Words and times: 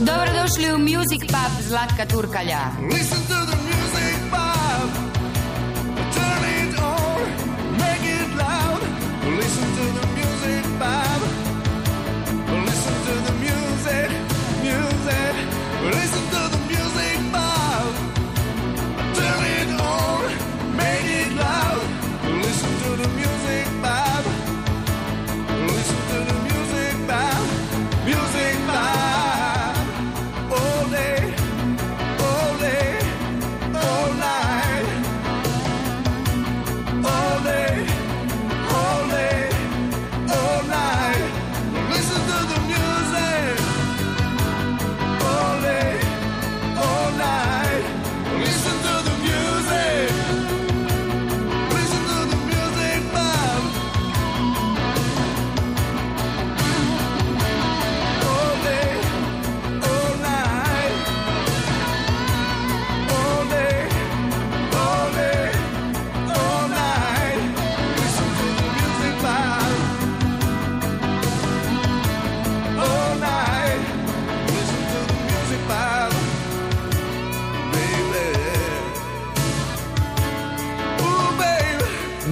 Dobrodošli 0.00 0.72
u 0.74 0.78
Music 0.78 1.20
Pub 1.20 1.62
Zlatka 1.68 2.06
Turkalja. 2.06 2.60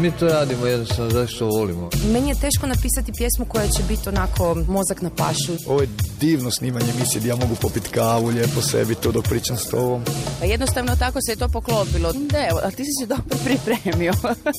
Mi 0.09 0.19
to 0.19 0.29
radimo 0.29 0.67
jednostavno 0.67 1.11
zato 1.11 1.27
što 1.27 1.47
volimo. 1.47 1.91
Meni 2.13 2.29
je 2.29 2.35
teško 2.35 2.67
napisati 2.67 3.13
pjesmu 3.19 3.45
koja 3.45 3.67
će 3.67 3.83
biti 3.89 4.09
onako 4.09 4.57
mozak 4.69 5.03
na 5.03 5.11
pašu. 5.11 5.53
Ovo 5.67 5.81
je 5.81 5.89
divno 6.21 6.51
snimanje 6.51 6.87
emisije 6.97 7.21
gdje 7.21 7.29
ja 7.29 7.37
mogu 7.37 7.55
popiti 7.63 7.91
kavu, 7.91 8.27
lijepo 8.27 8.61
sebi 8.63 8.95
to 8.95 9.13
dok 9.13 9.25
pričam 9.29 9.57
s 9.57 9.69
tobom. 9.69 10.03
Pa 10.41 10.47
jednostavno 10.47 10.97
tako 10.97 11.19
se 11.27 11.33
je 11.33 11.37
to 11.37 11.49
poklopilo. 11.49 12.13
Evo, 12.51 12.61
a 12.63 12.71
ti 12.71 12.85
si 12.85 12.91
se 13.01 13.07
dobro 13.07 13.37
pripremio. 13.47 14.13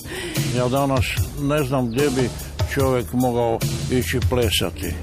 Ja 0.58 0.68
danas 0.68 1.06
ne 1.42 1.64
znam 1.64 1.92
gdje 1.92 2.10
bi 2.10 2.30
čovjek 2.74 3.14
mogao 3.14 3.60
ići 3.92 4.20
plesati. 4.30 4.94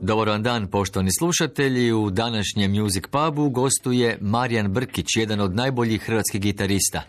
Dobar 0.00 0.28
vam 0.28 0.42
dan, 0.42 0.66
poštovani 0.66 1.10
slušatelji. 1.18 1.92
U 1.92 2.10
današnjem 2.10 2.72
Music 2.72 3.04
Pubu 3.10 3.48
gostuje 3.50 4.18
Marijan 4.20 4.72
Brkić, 4.72 5.06
jedan 5.16 5.40
od 5.40 5.54
najboljih 5.54 6.02
hrvatskih 6.02 6.40
gitarista. 6.40 7.02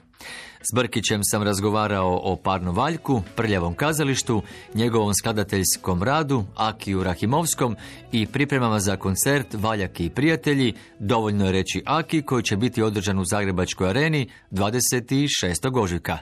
S 0.66 0.76
Brkićem 0.76 1.22
sam 1.24 1.44
razgovarao 1.44 2.20
o 2.24 2.36
Parno 2.36 2.72
Valjku, 2.72 3.22
Prljavom 3.36 3.74
kazalištu, 3.74 4.42
njegovom 4.74 5.14
skladateljskom 5.14 6.04
radu, 6.04 6.44
Akiju 6.56 7.04
Rahimovskom 7.04 7.76
i 8.12 8.26
pripremama 8.26 8.80
za 8.80 8.96
koncert 8.96 9.48
Valjak 9.54 10.00
i 10.00 10.10
prijatelji, 10.10 10.74
dovoljno 11.00 11.46
je 11.46 11.52
reći 11.52 11.84
Aki, 11.86 12.22
koji 12.22 12.44
će 12.44 12.58
biti 12.58 12.82
održan 12.82 13.20
u 13.20 13.26
Zagrebačkoj 13.26 13.90
areni 13.90 14.30
26. 14.52 15.82
ožujka. 15.82 16.18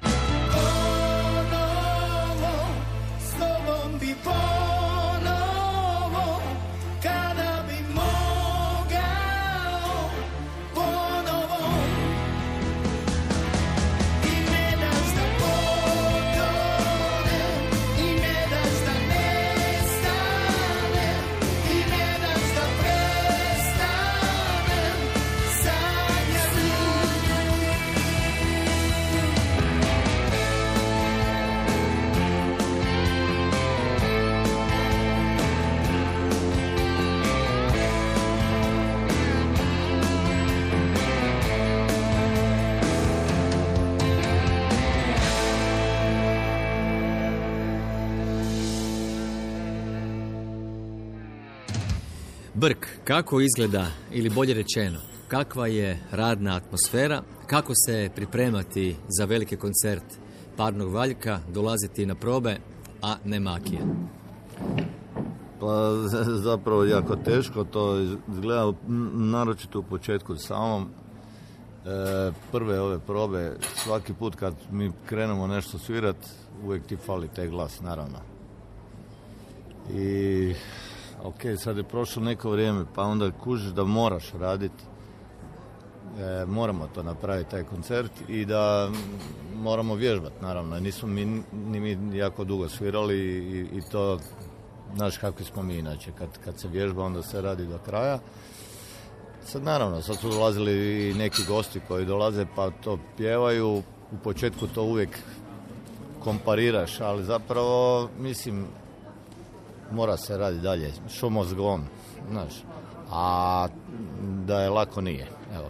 Kako 53.21 53.41
izgleda, 53.41 53.87
ili 54.11 54.29
bolje 54.29 54.53
rečeno, 54.53 54.99
kakva 55.27 55.67
je 55.67 55.99
radna 56.11 56.55
atmosfera, 56.55 57.21
kako 57.47 57.73
se 57.85 58.09
pripremati 58.15 58.95
za 59.07 59.25
veliki 59.25 59.57
koncert 59.57 60.03
Parnog 60.57 60.93
Valjka, 60.93 61.39
dolaziti 61.53 62.05
na 62.05 62.15
probe, 62.15 62.57
a 63.01 63.15
ne 63.25 63.39
makije? 63.39 63.79
Pa 65.59 65.91
zapravo 66.47 66.85
jako 66.85 67.15
teško 67.15 67.63
to 67.63 67.99
izgleda, 68.31 68.73
naročito 69.13 69.79
u 69.79 69.83
početku 69.83 70.35
samom. 70.35 70.83
E, 70.83 72.31
prve 72.51 72.79
ove 72.79 72.99
probe, 72.99 73.55
svaki 73.75 74.13
put 74.13 74.35
kad 74.35 74.53
mi 74.71 74.91
krenemo 75.05 75.47
nešto 75.47 75.77
svirat, 75.77 76.17
uvijek 76.65 76.85
ti 76.85 76.97
fali 77.05 77.27
taj 77.27 77.47
glas, 77.47 77.81
naravno. 77.81 78.17
I 79.93 80.53
ok, 81.23 81.41
sad 81.57 81.77
je 81.77 81.83
prošlo 81.83 82.23
neko 82.23 82.49
vrijeme, 82.49 82.85
pa 82.95 83.03
onda 83.03 83.31
kužiš 83.31 83.71
da 83.71 83.83
moraš 83.83 84.31
raditi. 84.33 84.83
E, 86.19 86.45
moramo 86.45 86.87
to 86.95 87.03
napraviti, 87.03 87.51
taj 87.51 87.63
koncert, 87.63 88.11
i 88.27 88.45
da 88.45 88.89
moramo 89.55 89.95
vježbati, 89.95 90.35
naravno. 90.41 90.79
Nismo 90.79 91.07
mi, 91.07 91.25
ni 91.51 91.79
mi 91.79 92.17
jako 92.17 92.43
dugo 92.43 92.69
svirali 92.69 93.17
i, 93.17 93.77
i 93.77 93.81
to, 93.91 94.19
znaš 94.95 95.17
kakvi 95.17 95.45
smo 95.45 95.63
mi 95.63 95.77
inače, 95.77 96.11
kad, 96.17 96.29
kad 96.45 96.59
se 96.59 96.67
vježba 96.67 97.03
onda 97.03 97.23
se 97.23 97.41
radi 97.41 97.65
do 97.65 97.77
kraja. 97.85 98.19
Sad 99.45 99.63
naravno, 99.63 100.01
sad 100.01 100.15
su 100.15 100.29
dolazili 100.29 101.09
i 101.09 101.13
neki 101.13 101.41
gosti 101.47 101.81
koji 101.87 102.05
dolaze 102.05 102.45
pa 102.55 102.71
to 102.71 102.99
pjevaju, 103.17 103.83
u 104.11 104.17
početku 104.23 104.67
to 104.67 104.83
uvijek 104.83 105.09
kompariraš, 106.19 107.01
ali 107.01 107.23
zapravo, 107.23 108.09
mislim, 108.19 108.65
mora 109.91 110.17
se 110.17 110.37
raditi 110.37 110.63
dalje, 110.63 110.91
show 111.07 111.29
must 111.29 111.53
go 111.53 111.63
on, 111.63 111.83
znaš, 112.31 112.53
a 113.09 113.67
da 114.45 114.61
je 114.61 114.69
lako 114.69 115.01
nije, 115.01 115.27
evo. 115.55 115.69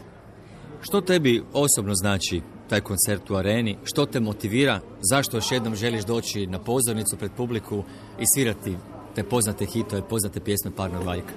Što 0.81 1.01
tebi 1.01 1.43
osobno 1.53 1.95
znači 1.95 2.41
taj 2.69 2.81
koncert 2.81 3.29
u 3.29 3.35
areni? 3.35 3.77
Što 3.83 4.05
te 4.05 4.19
motivira? 4.19 4.79
Zašto 5.11 5.37
još 5.37 5.51
jednom 5.51 5.75
želiš 5.75 6.05
doći 6.05 6.47
na 6.47 6.59
pozornicu 6.59 7.17
pred 7.17 7.31
publiku 7.37 7.83
i 8.19 8.23
svirati 8.35 8.77
te 9.15 9.23
poznate 9.23 9.65
hitove, 9.65 10.01
poznate 10.09 10.39
pjesme 10.39 10.71
Parnog 10.75 11.03
Valjka? 11.03 11.33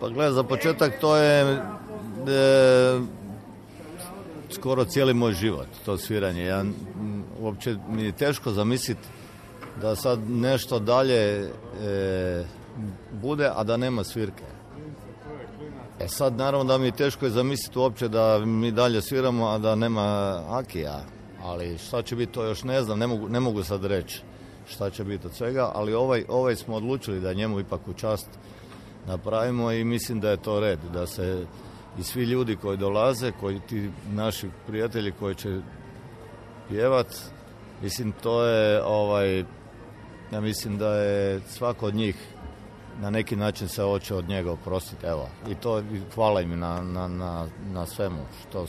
Pa 0.00 0.08
gledaj, 0.08 0.32
za 0.32 0.42
početak 0.42 1.00
to 1.00 1.16
je 1.16 1.42
e, 1.42 3.00
skoro 4.50 4.84
cijeli 4.84 5.14
moj 5.14 5.32
život, 5.32 5.66
to 5.84 5.98
sviranje. 5.98 6.44
Ja, 6.44 6.60
m, 6.60 7.24
uopće 7.40 7.76
mi 7.88 8.02
je 8.02 8.12
teško 8.12 8.50
zamisliti 8.50 9.08
da 9.82 9.96
sad 9.96 10.30
nešto 10.30 10.78
dalje 10.78 11.40
e, 11.40 12.44
bude, 13.12 13.50
a 13.54 13.64
da 13.64 13.76
nema 13.76 14.04
svirke. 14.04 14.44
E 16.00 16.08
sad 16.08 16.36
naravno 16.36 16.64
da 16.64 16.78
mi 16.78 16.86
je 16.86 16.96
teško 16.96 17.24
je 17.24 17.30
zamisliti 17.30 17.78
uopće 17.78 18.08
da 18.08 18.38
mi 18.38 18.70
dalje 18.70 19.02
sviramo, 19.02 19.48
a 19.48 19.58
da 19.58 19.74
nema 19.74 20.38
Akija. 20.48 21.04
Ali 21.42 21.78
šta 21.78 22.02
će 22.02 22.16
biti 22.16 22.32
to 22.32 22.44
još 22.44 22.64
ne 22.64 22.82
znam, 22.82 22.98
ne 22.98 23.06
mogu, 23.06 23.28
ne 23.28 23.40
mogu 23.40 23.62
sad 23.62 23.84
reći 23.84 24.22
šta 24.66 24.90
će 24.90 25.04
biti 25.04 25.26
od 25.26 25.34
svega, 25.34 25.70
ali 25.74 25.94
ovaj, 25.94 26.24
ovaj 26.28 26.56
smo 26.56 26.76
odlučili 26.76 27.20
da 27.20 27.32
njemu 27.32 27.60
ipak 27.60 27.88
u 27.88 27.92
čast 27.94 28.28
napravimo 29.06 29.72
i 29.72 29.84
mislim 29.84 30.20
da 30.20 30.30
je 30.30 30.36
to 30.42 30.60
red, 30.60 30.78
da 30.92 31.06
se 31.06 31.46
i 31.98 32.02
svi 32.02 32.22
ljudi 32.22 32.56
koji 32.56 32.76
dolaze, 32.76 33.32
koji 33.40 33.60
ti 33.60 33.90
naši 34.12 34.48
prijatelji 34.66 35.12
koji 35.18 35.34
će 35.34 35.60
pjevat, 36.68 37.06
mislim 37.82 38.12
to 38.22 38.44
je 38.44 38.82
ovaj, 38.84 39.44
ja 40.32 40.40
mislim 40.40 40.78
da 40.78 40.94
je 40.94 41.40
svako 41.48 41.86
od 41.86 41.94
njih 41.94 42.16
na 43.00 43.10
neki 43.10 43.36
način 43.36 43.68
se 43.68 43.82
hoće 43.82 44.14
od 44.14 44.28
njega 44.28 44.52
oprostiti, 44.52 45.06
evo. 45.06 45.28
I 45.50 45.54
to 45.54 45.82
hvala 46.14 46.40
im 46.40 46.58
na, 46.58 46.82
na, 46.82 47.08
na, 47.08 47.46
na 47.72 47.86
svemu 47.86 48.18
što 48.40 48.66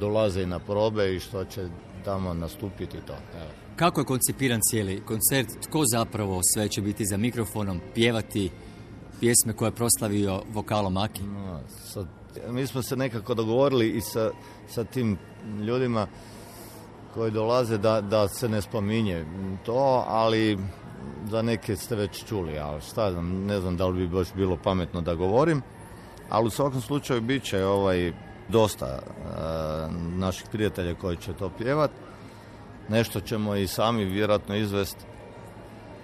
dolaze 0.00 0.42
i 0.42 0.46
na 0.46 0.58
probe 0.58 1.14
i 1.14 1.20
što 1.20 1.44
će 1.44 1.68
tamo 2.04 2.34
nastupiti 2.34 2.98
to, 3.06 3.12
evo. 3.12 3.50
Kako 3.76 4.00
je 4.00 4.04
koncipiran 4.04 4.60
cijeli 4.62 5.02
koncert? 5.06 5.48
Tko 5.68 5.82
zapravo 5.92 6.40
sve 6.54 6.68
će 6.68 6.82
biti 6.82 7.06
za 7.06 7.16
mikrofonom, 7.16 7.80
pjevati 7.94 8.50
pjesme 9.20 9.52
koje 9.52 9.68
je 9.68 9.74
proslavio 9.74 10.42
vokalom 10.52 10.96
Aki? 10.96 11.22
No, 11.22 11.60
sad, 11.84 12.06
mi 12.48 12.66
smo 12.66 12.82
se 12.82 12.96
nekako 12.96 13.34
dogovorili 13.34 13.90
i 13.90 14.00
sa, 14.00 14.30
sa 14.68 14.84
tim 14.84 15.18
ljudima 15.66 16.06
koji 17.14 17.30
dolaze 17.30 17.78
da, 17.78 18.00
da 18.00 18.28
se 18.28 18.48
ne 18.48 18.62
spominje 18.62 19.24
to, 19.66 20.04
ali 20.08 20.58
za 21.30 21.42
neke 21.42 21.76
ste 21.76 21.96
već 21.96 22.24
čuli, 22.24 22.58
ali 22.58 22.80
šta 22.80 23.12
znam, 23.12 23.44
ne 23.46 23.60
znam 23.60 23.76
da 23.76 23.86
li 23.86 23.98
bi 23.98 24.14
baš 24.16 24.34
bilo 24.34 24.58
pametno 24.64 25.00
da 25.00 25.14
govorim, 25.14 25.62
ali 26.30 26.46
u 26.46 26.50
svakom 26.50 26.80
slučaju 26.80 27.20
bit 27.20 27.42
će 27.42 27.64
ovaj, 27.64 28.12
dosta 28.48 28.86
e, 28.86 29.00
naših 30.16 30.46
prijatelja 30.52 30.94
koji 30.94 31.16
će 31.16 31.32
to 31.32 31.50
pjevat. 31.58 31.90
Nešto 32.88 33.20
ćemo 33.20 33.56
i 33.56 33.66
sami 33.66 34.04
vjerojatno 34.04 34.56
izvest 34.56 34.96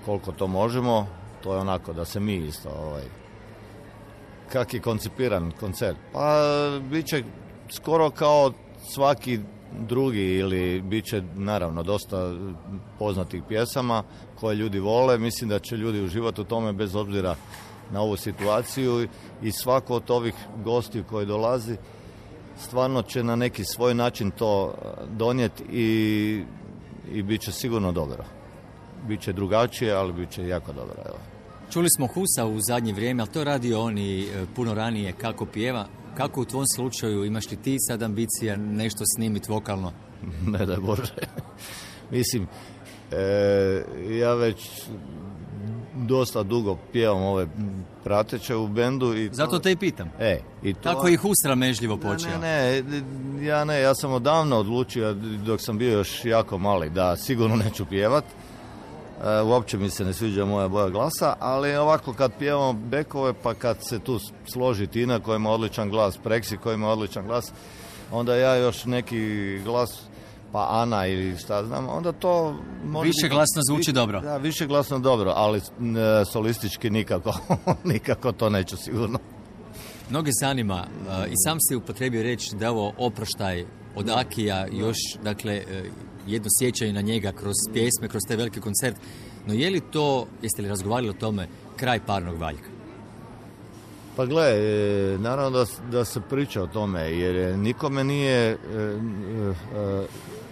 koliko 0.04 0.32
to 0.32 0.46
možemo, 0.46 1.06
to 1.42 1.54
je 1.54 1.60
onako 1.60 1.92
da 1.92 2.04
se 2.04 2.20
mi 2.20 2.34
isto 2.36 2.68
ovaj, 2.68 3.04
kak 4.52 4.74
je 4.74 4.80
koncipiran 4.80 5.52
koncert? 5.60 5.98
Pa 6.12 6.40
bit 6.90 7.06
će 7.06 7.24
skoro 7.70 8.10
kao 8.10 8.52
svaki 8.88 9.40
drugi 9.80 10.36
ili 10.36 10.80
bit 10.80 11.04
će 11.04 11.22
naravno 11.34 11.82
dosta 11.82 12.32
poznatih 12.98 13.42
pjesama 13.48 14.02
koje 14.40 14.56
ljudi 14.56 14.78
vole. 14.78 15.18
Mislim 15.18 15.50
da 15.50 15.58
će 15.58 15.76
ljudi 15.76 16.00
uživati 16.00 16.40
u 16.40 16.44
tome 16.44 16.72
bez 16.72 16.94
obzira 16.94 17.36
na 17.90 18.00
ovu 18.00 18.16
situaciju 18.16 19.08
i 19.42 19.52
svako 19.52 19.94
od 19.94 20.10
ovih 20.10 20.34
gostiju 20.64 21.04
koji 21.04 21.26
dolazi 21.26 21.76
stvarno 22.58 23.02
će 23.02 23.22
na 23.22 23.36
neki 23.36 23.64
svoj 23.64 23.94
način 23.94 24.30
to 24.30 24.74
eh, 24.74 24.88
donijeti 25.10 25.64
i, 25.72 26.42
i 27.12 27.22
bit 27.22 27.40
će 27.40 27.52
sigurno 27.52 27.92
dobro. 27.92 28.24
Biće 29.08 29.32
drugačije, 29.32 29.92
ali 29.92 30.12
bit 30.12 30.30
će 30.30 30.48
jako 30.48 30.72
dobro. 30.72 30.94
Evo. 31.06 31.18
Čuli 31.70 31.90
smo 31.90 32.06
Husa 32.06 32.46
u 32.46 32.60
zadnje 32.60 32.92
vrijeme, 32.92 33.22
ali 33.22 33.30
to 33.32 33.38
je 33.38 33.44
radio 33.44 33.80
on 33.80 33.98
i 33.98 34.22
e, 34.22 34.46
puno 34.56 34.74
ranije 34.74 35.12
kako 35.12 35.46
pjeva. 35.46 35.86
Kako 36.16 36.40
u 36.40 36.44
tvom 36.44 36.64
slučaju 36.74 37.24
imaš 37.24 37.50
li 37.50 37.56
ti 37.56 37.76
sad 37.78 38.02
ambicija 38.02 38.56
nešto 38.56 39.04
snimiti 39.16 39.52
vokalno? 39.52 39.92
ne 40.58 40.66
daj 40.66 40.76
Bože. 40.76 41.14
Mislim, 42.10 42.46
e, 43.12 43.82
ja 44.10 44.34
već 44.34 44.70
dosta 45.94 46.42
dugo 46.42 46.76
pjevam 46.92 47.22
ove 47.22 47.46
prateće 48.04 48.54
u 48.56 48.68
bendu. 48.68 49.16
I 49.16 49.28
to- 49.28 49.34
Zato 49.34 49.58
te 49.58 49.72
i 49.72 49.76
pitam. 49.76 50.10
E, 50.18 50.40
i 50.62 50.74
to... 50.74 50.80
Kako 50.82 51.06
je 51.06 51.14
i 51.14 51.16
Hus 51.16 51.34
sramežljivo 51.42 51.96
Ne, 51.96 52.02
počeo? 52.02 52.38
ne, 52.38 52.82
ne, 52.82 53.02
ja 53.46 53.64
ne, 53.64 53.80
ja 53.80 53.94
sam 53.94 54.12
odavno 54.12 54.56
odlučio, 54.56 55.14
dok 55.46 55.60
sam 55.60 55.78
bio 55.78 55.92
još 55.92 56.24
jako 56.24 56.58
mali, 56.58 56.90
da 56.90 57.16
sigurno 57.16 57.56
neću 57.56 57.86
pjevat. 57.86 58.24
E, 59.24 59.40
uopće 59.42 59.78
mi 59.78 59.90
se 59.90 60.04
ne 60.04 60.12
sviđa 60.12 60.44
moja 60.44 60.68
boja 60.68 60.88
glasa, 60.88 61.34
ali 61.40 61.76
ovako 61.76 62.12
kad 62.12 62.32
pjevamo 62.38 62.72
bekove, 62.72 63.32
pa 63.42 63.54
kad 63.54 63.76
se 63.80 63.98
tu 63.98 64.18
složi 64.52 64.86
Tina 64.86 65.20
koja 65.20 65.36
ima 65.36 65.50
odličan 65.50 65.90
glas, 65.90 66.16
Preksi 66.16 66.56
koja 66.56 66.74
ima 66.74 66.88
odličan 66.88 67.26
glas, 67.26 67.52
onda 68.12 68.36
ja 68.36 68.56
još 68.56 68.84
neki 68.84 69.18
glas, 69.64 70.02
pa 70.52 70.66
Ana 70.70 71.06
ili 71.06 71.36
šta 71.38 71.64
znam, 71.64 71.88
onda 71.88 72.12
to... 72.12 72.56
može 72.84 73.06
Više 73.06 73.22
biti- 73.22 73.34
glasno 73.34 73.62
zvuči 73.70 73.92
dobro. 73.92 74.20
Da, 74.20 74.36
više 74.36 74.66
glasno 74.66 74.98
dobro, 74.98 75.32
ali 75.36 75.60
n, 75.80 75.96
solistički 76.32 76.90
nikako, 76.90 77.32
nikako 77.92 78.32
to 78.32 78.50
neću 78.50 78.76
sigurno. 78.76 79.18
Mnoge 80.10 80.30
zanima, 80.40 80.84
e, 81.24 81.28
i 81.28 81.34
sam 81.44 81.58
si 81.60 81.76
upotrebio 81.76 82.22
reći 82.22 82.56
da 82.56 82.70
ovo 82.70 82.92
oproštaj 82.98 83.64
od 83.96 84.10
Akija, 84.10 84.66
još, 84.72 84.96
dakle, 85.22 85.54
e, 85.54 85.82
jedno 86.26 86.48
sjećanje 86.60 86.92
na 86.92 87.00
njega 87.00 87.32
kroz 87.32 87.54
pjesme, 87.72 88.08
kroz 88.08 88.22
taj 88.28 88.36
veliki 88.36 88.60
koncert. 88.60 88.96
No 89.46 89.54
je 89.54 89.70
li 89.70 89.80
to, 89.80 90.26
jeste 90.42 90.62
li 90.62 90.68
razgovarali 90.68 91.08
o 91.08 91.20
tome, 91.20 91.48
kraj 91.76 92.00
parnog 92.06 92.38
valjka? 92.38 92.68
Pa 94.16 94.26
gle, 94.26 94.46
e, 94.46 95.18
naravno 95.18 95.50
da, 95.58 95.64
da 95.90 96.04
se 96.04 96.20
priča 96.30 96.62
o 96.62 96.66
tome, 96.66 97.00
jer 97.00 97.36
e, 97.36 97.56
nikome 97.56 98.04
nije 98.04 98.50
e, 98.50 98.56
e, 98.56 100.06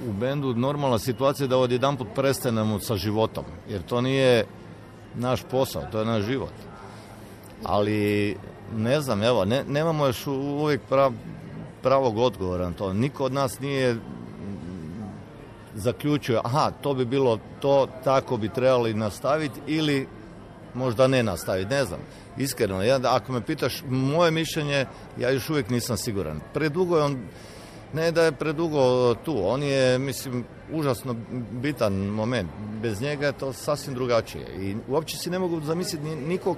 u 0.09 0.13
bendu 0.13 0.55
normalna 0.55 0.99
situacija 0.99 1.47
da 1.47 1.59
odjedanput 1.59 2.09
prestanemo 2.15 2.81
sa 2.81 2.97
životom, 2.97 3.45
jer 3.69 3.83
to 3.83 4.01
nije 4.01 4.47
naš 5.15 5.43
posao, 5.51 5.83
to 5.93 5.99
je 5.99 6.05
naš 6.05 6.25
život. 6.25 6.53
Ali, 7.65 8.37
ne 8.77 9.01
znam, 9.01 9.23
evo, 9.23 9.45
ne, 9.45 9.65
nemamo 9.69 10.07
još 10.07 10.27
uvijek 10.27 10.81
prav, 10.89 11.13
pravog 11.83 12.19
odgovora 12.19 12.69
na 12.69 12.75
to. 12.75 12.93
Niko 12.93 13.25
od 13.25 13.33
nas 13.33 13.61
nije 13.61 13.97
zaključio, 15.75 16.41
aha, 16.45 16.71
to 16.81 16.95
bi 16.95 17.05
bilo 17.05 17.39
to, 17.61 17.89
tako 18.05 18.37
bi 18.37 18.49
trebali 18.49 18.95
nastaviti 18.95 19.61
ili 19.67 20.07
možda 20.75 21.07
ne 21.07 21.23
nastaviti, 21.23 21.71
ne 21.71 21.85
znam. 21.85 22.01
Iskreno, 22.37 22.83
ja, 22.83 23.01
ako 23.05 23.33
me 23.33 23.41
pitaš 23.41 23.83
moje 23.89 24.31
mišljenje, 24.31 24.87
ja 25.19 25.31
još 25.31 25.51
uvijek 25.51 25.71
nisam 25.71 25.97
siguran. 25.97 26.41
Predugo 26.55 26.97
je 26.97 27.03
on, 27.03 27.19
ne 27.95 28.11
da 28.13 28.25
je 28.25 28.33
predugo 28.33 29.15
tu, 29.15 29.47
on 29.47 29.63
je, 29.63 29.99
mislim, 29.99 30.45
užasno 30.73 31.15
bitan 31.51 31.93
moment. 31.93 32.51
Bez 32.83 33.01
njega 33.01 33.27
je 33.27 33.33
to 33.33 33.53
sasvim 33.53 33.95
drugačije. 33.95 34.47
I 34.61 34.77
uopće 34.89 35.17
si 35.17 35.31
ne 35.31 35.39
mogu 35.39 35.61
zamisliti 35.61 36.05
ni- 36.05 36.17
nikog 36.17 36.57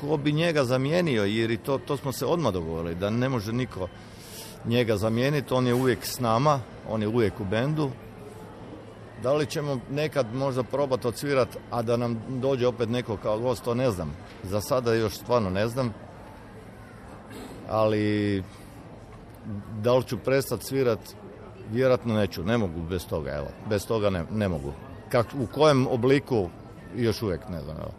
ko 0.00 0.16
bi 0.16 0.32
njega 0.32 0.64
zamijenio, 0.64 1.24
jer 1.24 1.50
i 1.50 1.56
to, 1.56 1.78
to 1.78 1.96
smo 1.96 2.12
se 2.12 2.26
odmah 2.26 2.52
dogovorili, 2.52 2.94
da 2.94 3.10
ne 3.10 3.28
može 3.28 3.52
niko 3.52 3.88
njega 4.64 4.96
zamijeniti, 4.96 5.54
on 5.54 5.66
je 5.66 5.74
uvijek 5.74 6.06
s 6.06 6.20
nama, 6.20 6.60
on 6.88 7.02
je 7.02 7.08
uvijek 7.08 7.40
u 7.40 7.44
bendu, 7.44 7.90
da 9.22 9.32
li 9.32 9.46
ćemo 9.46 9.80
nekad 9.90 10.34
možda 10.34 10.62
probati 10.62 11.08
odsvirat, 11.08 11.48
a 11.70 11.82
da 11.82 11.96
nam 11.96 12.22
dođe 12.28 12.66
opet 12.66 12.88
neko 12.88 13.16
kao 13.16 13.38
gost, 13.38 13.64
to 13.64 13.74
ne 13.74 13.90
znam. 13.90 14.16
Za 14.42 14.60
sada 14.60 14.94
još 14.94 15.14
stvarno 15.14 15.50
ne 15.50 15.68
znam. 15.68 15.94
Ali 17.68 18.42
da 19.82 19.94
li 19.94 20.04
ću 20.04 20.18
prestati 20.18 20.64
svirat, 20.64 20.98
vjerojatno 21.72 22.14
neću. 22.14 22.44
Ne 22.44 22.58
mogu 22.58 22.82
bez 22.90 23.06
toga, 23.06 23.30
evo. 23.30 23.48
Bez 23.68 23.86
toga 23.86 24.10
ne, 24.10 24.24
ne 24.32 24.48
mogu. 24.48 24.72
Kak, 25.08 25.26
u 25.42 25.46
kojem 25.54 25.86
obliku, 25.86 26.48
još 26.96 27.22
uvijek 27.22 27.48
ne 27.48 27.60
znam, 27.62 27.76
evo. 27.76 27.90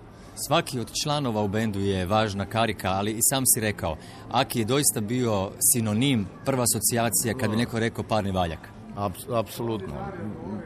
Svaki 0.48 0.80
od 0.80 0.92
članova 1.04 1.42
u 1.42 1.48
bendu 1.48 1.80
je 1.80 2.06
važna 2.06 2.46
karika, 2.46 2.89
ali 2.89 3.12
i 3.12 3.20
sam 3.22 3.44
si 3.46 3.60
rekao, 3.60 3.96
Aki 4.32 4.60
je 4.60 4.66
doista 4.66 5.01
bio 5.01 5.51
sinonim, 5.74 6.27
prva 6.46 6.63
asocijacija 6.63 7.34
kad 7.34 7.50
bi 7.50 7.56
neko 7.58 7.80
rekao 7.80 8.04
parni 8.04 8.32
valjak. 8.32 8.60
Aps- 8.96 9.39
Apsolutno. 9.39 9.94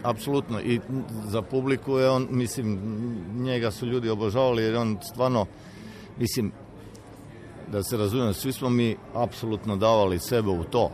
Apsolutno. 0.03 0.61
I 0.61 0.79
za 1.27 1.41
publiku 1.41 1.97
je 1.97 2.09
on, 2.09 2.27
mislim, 2.29 2.79
njega 3.33 3.71
su 3.71 3.85
ljudi 3.85 4.09
obožavali 4.09 4.63
jer 4.63 4.73
je 4.73 4.79
on 4.79 4.97
stvarno, 5.13 5.45
mislim, 6.17 6.51
da 7.71 7.83
se 7.83 7.97
razumijem, 7.97 8.33
svi 8.33 8.53
smo 8.53 8.69
mi 8.69 8.97
apsolutno 9.13 9.75
davali 9.75 10.19
sebe 10.19 10.49
u 10.49 10.63
to. 10.63 10.91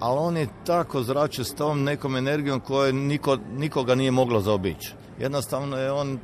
Ali 0.00 0.18
on 0.18 0.36
je 0.36 0.48
tako 0.66 1.02
zračio 1.02 1.44
s 1.44 1.54
tom 1.54 1.82
nekom 1.82 2.16
energijom 2.16 2.60
koje 2.60 2.92
niko, 2.92 3.38
nikoga 3.56 3.94
nije 3.94 4.10
moglo 4.10 4.40
zaobići. 4.40 4.94
Jednostavno 5.18 5.76
je 5.76 5.92
on 5.92 6.18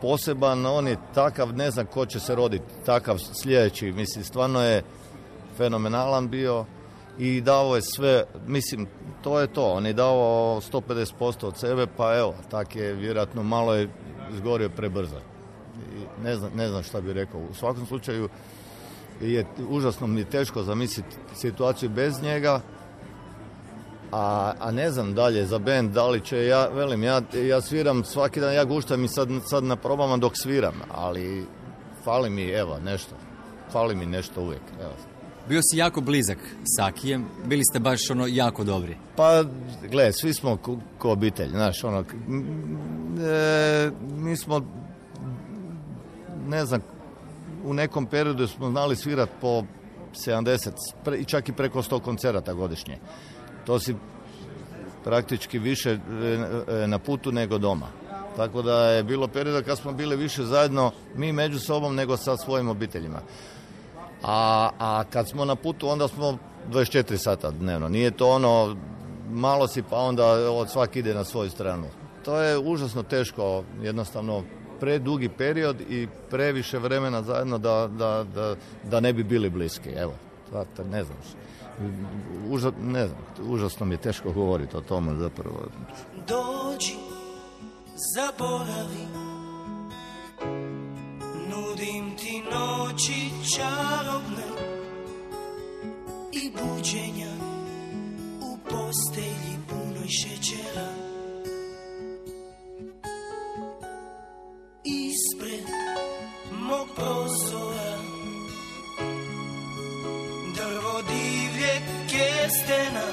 poseban, 0.00 0.66
on 0.66 0.88
je 0.88 0.96
takav, 1.14 1.54
ne 1.54 1.70
znam 1.70 1.86
ko 1.86 2.06
će 2.06 2.20
se 2.20 2.34
roditi, 2.34 2.64
takav 2.86 3.18
sljedeći, 3.42 3.92
mislim, 3.92 4.24
stvarno 4.24 4.62
je 4.62 4.82
fenomenalan 5.56 6.28
bio 6.28 6.64
i 7.18 7.40
dao 7.40 7.76
je 7.76 7.82
sve, 7.82 8.24
mislim, 8.46 8.86
to 9.22 9.40
je 9.40 9.46
to, 9.46 9.72
on 9.72 9.86
je 9.86 9.92
dao 9.92 10.60
150% 10.72 11.46
od 11.46 11.58
sebe, 11.58 11.86
pa 11.96 12.16
evo, 12.16 12.34
tak 12.50 12.76
je 12.76 12.92
vjerojatno 12.92 13.42
malo 13.42 13.74
je 13.74 13.88
zgorio 14.36 14.68
prebrzo. 14.68 15.33
Ne 16.22 16.36
znam, 16.36 16.50
ne 16.56 16.68
znam 16.68 16.82
šta 16.82 17.00
bi 17.00 17.12
rekao. 17.12 17.40
U 17.40 17.54
svakom 17.54 17.86
slučaju 17.86 18.28
je 19.20 19.46
užasno 19.68 20.06
mi 20.06 20.20
je 20.20 20.30
teško 20.30 20.62
zamisliti 20.62 21.16
situaciju 21.34 21.90
bez 21.90 22.22
njega, 22.22 22.60
a, 24.12 24.52
a 24.60 24.70
ne 24.70 24.90
znam 24.90 25.14
dalje 25.14 25.46
za 25.46 25.58
band, 25.58 25.90
da 25.90 26.08
li 26.08 26.20
će, 26.20 26.46
ja 26.46 26.68
velim, 26.68 27.02
ja, 27.02 27.22
ja 27.48 27.60
sviram 27.60 28.04
svaki 28.04 28.40
dan, 28.40 28.54
ja 28.54 28.64
guštam 28.64 29.04
i 29.04 29.08
sad, 29.08 29.28
sad 29.46 29.64
na 29.64 29.76
probama 29.76 30.16
dok 30.16 30.32
sviram, 30.36 30.74
ali 30.90 31.46
fali 32.04 32.30
mi, 32.30 32.48
evo, 32.48 32.78
nešto, 32.84 33.14
fali 33.72 33.94
mi 33.94 34.06
nešto 34.06 34.42
uvijek, 34.42 34.62
evo. 34.80 34.92
Bio 35.48 35.60
si 35.62 35.78
jako 35.78 36.00
blizak 36.00 36.38
s 36.64 36.82
Akijem, 36.82 37.26
bili 37.44 37.62
ste 37.70 37.78
baš 37.78 38.10
ono 38.10 38.26
jako 38.26 38.64
dobri. 38.64 38.96
Pa, 39.16 39.44
gle, 39.90 40.12
svi 40.12 40.34
smo 40.34 40.56
ko, 40.56 40.78
ko 40.98 41.10
obitelj, 41.10 41.48
znaš, 41.48 41.84
ono, 41.84 41.98
e, 42.00 43.90
mi 44.16 44.36
smo, 44.36 44.60
ne 46.48 46.64
znam, 46.64 46.80
u 47.64 47.74
nekom 47.74 48.06
periodu 48.06 48.46
smo 48.46 48.70
znali 48.70 48.96
svirat 48.96 49.28
po 49.40 49.62
70, 50.14 50.70
pre, 51.04 51.16
i 51.16 51.24
čak 51.24 51.48
i 51.48 51.52
preko 51.52 51.82
100 51.82 52.00
koncerata 52.00 52.52
godišnje. 52.52 52.98
To 53.66 53.80
si 53.80 53.94
praktički 55.04 55.58
više 55.58 55.90
e, 55.90 55.96
e, 56.68 56.86
na 56.86 56.98
putu 56.98 57.32
nego 57.32 57.58
doma. 57.58 57.86
Tako 58.36 58.62
da 58.62 58.90
je 58.90 59.02
bilo 59.02 59.28
perioda 59.28 59.62
kad 59.62 59.78
smo 59.78 59.92
bili 59.92 60.16
više 60.16 60.42
zajedno 60.42 60.92
mi 61.14 61.32
među 61.32 61.58
sobom 61.58 61.94
nego 61.94 62.16
sa 62.16 62.36
svojim 62.36 62.68
obiteljima. 62.68 63.20
A, 64.22 64.70
a 64.78 65.04
kad 65.10 65.28
smo 65.28 65.44
na 65.44 65.56
putu 65.56 65.88
onda 65.88 66.08
smo 66.08 66.38
24 66.70 67.16
sata 67.16 67.50
dnevno. 67.50 67.88
Nije 67.88 68.10
to 68.10 68.30
ono 68.30 68.76
malo 69.30 69.68
si 69.68 69.82
pa 69.82 69.96
onda 69.96 70.26
od 70.50 70.70
svak 70.70 70.96
ide 70.96 71.14
na 71.14 71.24
svoju 71.24 71.50
stranu. 71.50 71.86
To 72.24 72.40
je 72.40 72.58
užasno 72.58 73.02
teško, 73.02 73.64
jednostavno 73.82 74.42
predugi 74.80 75.28
period 75.28 75.80
i 75.80 76.08
previše 76.30 76.78
vremena 76.78 77.22
zajedno 77.22 77.58
da, 77.58 77.88
da, 77.98 78.24
da, 78.34 78.56
da 78.90 79.00
ne 79.00 79.12
bi 79.12 79.24
bili 79.24 79.50
bliski. 79.50 79.90
Evo, 79.90 80.14
ne 80.90 81.04
znam. 81.04 81.18
Uža, 82.48 82.72
ne 82.82 83.06
znam, 83.06 83.18
užasno 83.48 83.86
mi 83.86 83.94
je 83.94 83.98
teško 83.98 84.32
govoriti 84.32 84.76
o 84.76 84.80
tome 84.80 85.14
zapravo. 85.14 85.56
Dođi, 86.28 86.94
zaboravi 88.16 89.04
Nudim 91.48 92.16
ti 92.16 92.42
noći 92.52 93.30
čarobne 93.56 94.46
I 96.32 96.50
buđenja 96.50 97.32
u 98.40 98.58
postelji 98.70 99.58
punoj 99.68 100.08
šećera 100.08 101.03
Ispred 104.86 105.64
mog 106.52 106.88
prozora 106.94 107.98
Drvo 110.54 111.02
divlje 111.08 111.80
kestena 112.10 113.06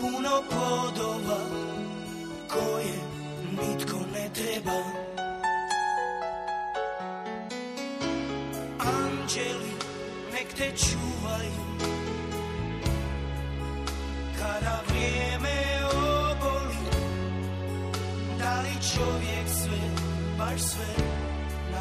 Puno 0.00 0.42
plodova 0.50 1.40
koje 2.48 2.98
nitko 3.50 3.96
ne 4.14 4.30
treba. 4.34 4.82
Anđeli 8.78 9.72
nek 10.32 10.54
te 10.56 10.72
čuvaju 10.76 11.90
Kada 14.38 14.82
vrijeme 14.88 15.80
oboli 15.94 16.76
Da 18.38 18.60
li 18.60 18.94
čovjek 18.94 19.33
baš 20.54 20.62
sve 20.62 20.86
Na 21.72 21.80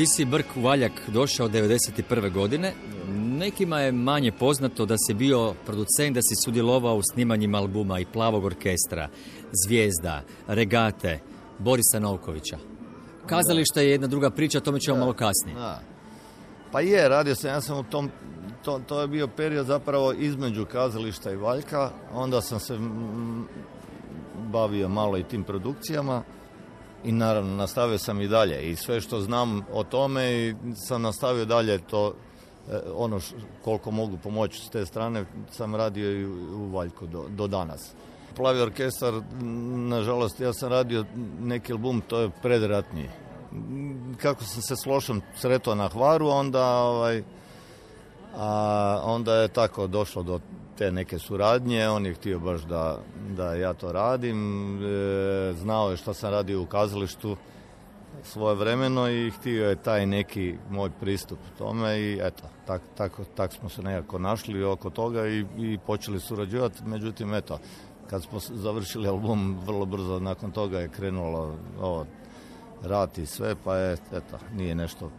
Ti 0.00 0.06
si 0.06 0.24
Brk 0.24 0.46
Valjak 0.56 0.92
došao 1.08 1.48
1991. 1.48 2.32
godine. 2.32 2.72
Nekima 3.08 3.80
je 3.80 3.92
manje 3.92 4.32
poznato 4.32 4.86
da 4.86 4.94
si 4.98 5.14
bio 5.14 5.54
producent, 5.66 6.14
da 6.14 6.22
si 6.22 6.34
sudjelovao 6.44 6.96
u 6.96 7.02
snimanjima 7.12 7.58
albuma 7.58 7.98
i 8.00 8.04
Plavog 8.04 8.44
orkestra, 8.44 9.08
Zvijezda, 9.64 10.22
Regate, 10.46 11.18
Borisa 11.58 11.98
Novkovića. 11.98 12.58
Kazalište 13.26 13.82
je 13.82 13.90
jedna 13.90 14.06
druga 14.06 14.30
priča, 14.30 14.58
o 14.58 14.60
tome 14.60 14.80
ćemo 14.80 14.98
malo 14.98 15.12
kasnije. 15.12 15.54
Da. 15.54 15.82
Pa 16.72 16.80
je, 16.80 17.08
radio 17.08 17.34
sam, 17.34 17.50
ja 17.50 17.60
sam 17.60 17.78
u 17.78 17.82
tom, 17.82 18.10
to, 18.64 18.80
to 18.86 19.00
je 19.00 19.08
bio 19.08 19.28
period 19.28 19.66
zapravo 19.66 20.12
između 20.12 20.66
kazališta 20.66 21.32
i 21.32 21.36
Valjka, 21.36 21.90
onda 22.12 22.40
sam 22.40 22.60
se 22.60 22.78
bavio 24.52 24.88
malo 24.88 25.18
i 25.18 25.24
tim 25.24 25.44
produkcijama 25.44 26.22
i 27.04 27.12
naravno 27.12 27.56
nastavio 27.56 27.98
sam 27.98 28.20
i 28.20 28.28
dalje 28.28 28.70
i 28.70 28.76
sve 28.76 29.00
što 29.00 29.20
znam 29.20 29.62
o 29.72 29.84
tome 29.84 30.32
i 30.32 30.54
sam 30.76 31.02
nastavio 31.02 31.44
dalje 31.44 31.78
to 31.78 32.14
e, 32.70 32.78
ono 32.94 33.20
š- 33.20 33.34
koliko 33.64 33.90
mogu 33.90 34.16
pomoći 34.22 34.60
s 34.60 34.68
te 34.68 34.86
strane 34.86 35.24
sam 35.50 35.74
radio 35.74 36.10
i 36.12 36.26
u 36.54 36.70
Valjku 36.72 37.06
do, 37.06 37.24
do 37.28 37.46
danas. 37.46 37.92
Plavi 38.36 38.60
orkestar, 38.60 39.14
nažalost, 39.88 40.40
ja 40.40 40.52
sam 40.52 40.68
radio 40.68 41.04
neki 41.40 41.72
album, 41.72 42.02
to 42.08 42.20
je 42.20 42.30
predratni. 42.42 43.08
Kako 44.22 44.44
sam 44.44 44.62
se 44.62 44.76
s 44.76 44.86
Lošom 44.86 45.22
sretao 45.36 45.74
na 45.74 45.88
Hvaru, 45.88 46.28
onda 46.28 46.66
ovaj, 46.76 47.22
a 48.36 49.00
onda 49.04 49.34
je 49.34 49.48
tako 49.48 49.86
došlo 49.86 50.22
do 50.22 50.40
te 50.80 50.92
neke 50.92 51.18
suradnje, 51.18 51.88
on 51.88 52.06
je 52.06 52.14
htio 52.14 52.38
baš 52.38 52.62
da, 52.62 52.98
da 53.36 53.54
ja 53.54 53.72
to 53.74 53.92
radim, 53.92 54.38
e, 54.76 55.52
znao 55.52 55.90
je 55.90 55.96
što 55.96 56.14
sam 56.14 56.30
radio 56.30 56.62
u 56.62 56.66
kazalištu 56.66 57.36
svoje 58.22 58.54
vremeno 58.54 59.08
i 59.10 59.30
htio 59.30 59.68
je 59.68 59.76
taj 59.76 60.06
neki 60.06 60.54
moj 60.70 60.90
pristup 61.00 61.38
tome 61.58 61.98
i 62.00 62.18
eto, 62.22 62.42
tak, 62.66 62.82
tako, 62.96 63.24
tak 63.24 63.52
smo 63.52 63.68
se 63.68 63.82
nekako 63.82 64.18
našli 64.18 64.64
oko 64.64 64.90
toga 64.90 65.26
i, 65.26 65.44
i 65.58 65.78
počeli 65.86 66.20
surađivati, 66.20 66.84
međutim 66.84 67.34
eto, 67.34 67.58
kad 68.10 68.22
smo 68.22 68.38
završili 68.40 69.08
album, 69.08 69.58
vrlo 69.66 69.86
brzo 69.86 70.20
nakon 70.20 70.50
toga 70.50 70.80
je 70.80 70.88
krenulo 70.88 71.54
ovo 71.80 72.06
rat 72.82 73.18
i 73.18 73.26
sve, 73.26 73.54
pa 73.64 73.76
je, 73.76 73.92
eto, 73.92 74.38
nije 74.54 74.74
nešto 74.74 75.10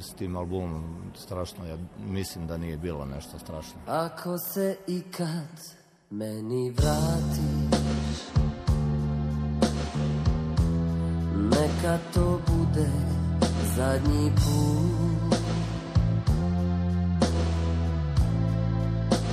s 0.00 0.14
tim 0.14 0.36
albumom 0.36 1.12
strašno, 1.16 1.66
ja 1.66 1.76
mislim 2.06 2.46
da 2.46 2.56
nije 2.56 2.76
bilo 2.76 3.04
nešto 3.04 3.38
strašno. 3.38 3.80
Ako 3.86 4.38
se 4.38 4.76
ikad 4.86 5.82
meni 6.10 6.70
vratiš 6.70 7.82
Neka 11.34 11.98
to 12.14 12.40
bude 12.46 12.88
zadnji 13.76 14.32
put 14.34 15.38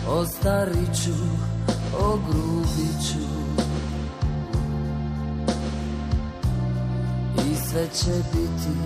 Ostarit 0.08 1.04
ću, 1.04 1.12
ogrubit 2.00 3.08
ću 3.12 3.39
sve 7.70 7.88
će 7.94 8.12
biti 8.12 8.80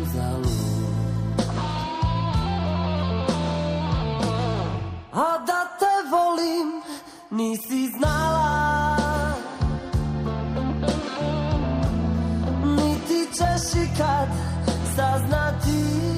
uzalud. 0.00 0.46
A 5.12 5.38
da 5.46 5.76
te 5.78 5.94
volim 6.10 6.82
nisi 7.30 7.92
znala. 7.98 8.96
Niti 12.64 13.28
ćeš 13.32 13.82
ikad 13.82 14.28
saznati 14.96 16.09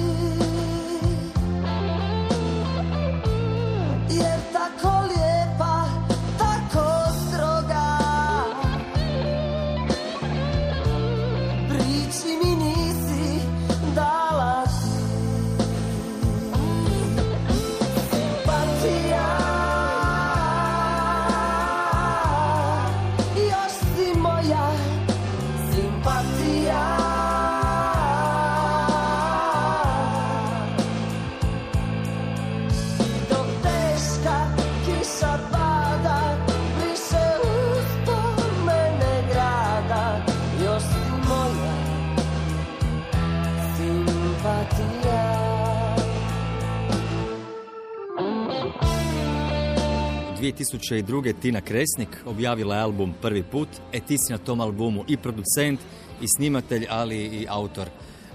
2002. 50.43 51.33
Tina 51.41 51.61
Kresnik 51.61 52.09
objavila 52.25 52.75
je 52.75 52.81
album 52.81 53.13
Prvi 53.21 53.43
put, 53.43 53.69
e 53.91 53.99
ti 53.99 54.17
si 54.17 54.31
na 54.31 54.37
tom 54.37 54.61
albumu 54.61 55.03
i 55.07 55.17
producent, 55.17 55.79
i 56.21 56.27
snimatelj, 56.27 56.85
ali 56.89 57.17
i 57.17 57.47
autor 57.49 57.87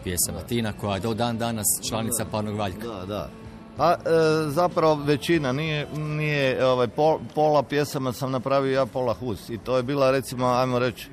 pjesama. 0.04 0.40
Tina 0.40 0.72
koja 0.72 0.94
je 0.94 1.00
do 1.00 1.14
dan 1.14 1.38
danas 1.38 1.66
članica 1.88 2.24
Parnog 2.30 2.56
Valjka. 2.56 2.88
Da, 2.88 3.06
da. 3.06 3.30
Pa 3.76 3.92
e, 3.92 3.96
zapravo 4.50 4.94
većina, 4.94 5.52
nije, 5.52 5.86
nije 5.96 6.66
ovaj, 6.66 6.86
pol- 6.86 7.18
pola 7.34 7.62
pjesama 7.62 8.12
sam 8.12 8.30
napravio 8.30 8.72
ja, 8.72 8.86
pola 8.86 9.14
Hus. 9.14 9.50
I 9.50 9.58
to 9.58 9.76
je 9.76 9.82
bila 9.82 10.10
recimo, 10.10 10.46
ajmo 10.46 10.78
reći, 10.78 11.08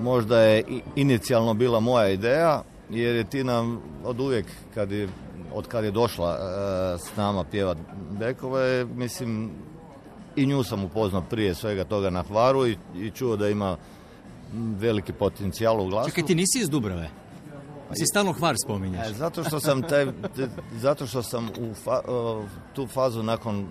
možda 0.00 0.40
je 0.40 0.64
inicijalno 0.96 1.54
bila 1.54 1.80
moja 1.80 2.08
ideja, 2.08 2.62
jer 2.90 3.16
je 3.16 3.24
Tina 3.24 3.76
od 4.04 4.20
uvijek, 4.20 4.46
kad 4.74 4.92
je, 4.92 5.08
od 5.54 5.68
kad 5.68 5.84
je 5.84 5.90
došla 5.90 6.30
e, 6.30 6.38
s 6.98 7.16
nama 7.16 7.44
pjevat 7.44 7.78
bekove, 8.10 8.84
mislim, 8.84 9.50
i 10.36 10.46
nju 10.46 10.62
sam 10.62 10.84
upoznao 10.84 11.22
prije 11.22 11.54
svega 11.54 11.84
toga 11.84 12.10
na 12.10 12.22
Hvaru 12.22 12.66
i, 12.66 12.76
i 12.96 13.10
čuo 13.10 13.36
da 13.36 13.48
ima 13.48 13.76
veliki 14.54 15.12
potencijal 15.12 15.80
u 15.80 15.88
glasu. 15.88 16.10
Čekaj, 16.10 16.24
ti 16.24 16.34
nisi 16.34 16.58
iz 16.60 16.70
Dubrave? 16.70 17.10
Si 17.92 18.06
stalno 18.06 18.32
Hvar 18.32 18.54
spominješ. 18.64 19.06
E, 19.06 19.12
zato 19.12 19.44
što 19.44 19.60
sam 19.60 19.82
taj, 19.82 20.06
zato 20.72 21.06
što 21.06 21.22
sam 21.22 21.48
u 21.48 21.74
fa- 21.86 22.08
o, 22.08 22.44
tu 22.74 22.86
fazu 22.86 23.22
nakon 23.22 23.66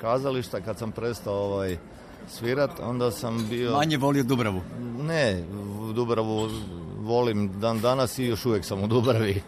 kazališta 0.00 0.60
kad 0.60 0.78
sam 0.78 0.92
prestao 0.92 1.34
ovaj 1.34 1.76
svirat, 2.28 2.70
onda 2.80 3.10
sam 3.10 3.46
bio 3.50 3.72
Manje 3.72 3.96
volio 3.96 4.22
Dubravu. 4.24 4.60
ne, 5.00 5.44
u 5.80 5.92
Dubravu 5.92 6.48
volim 6.98 7.60
dan 7.60 7.80
danas 7.80 8.18
i 8.18 8.24
još 8.24 8.46
uvijek 8.46 8.64
sam 8.64 8.82
u 8.82 8.86
Dubravi 8.86 9.42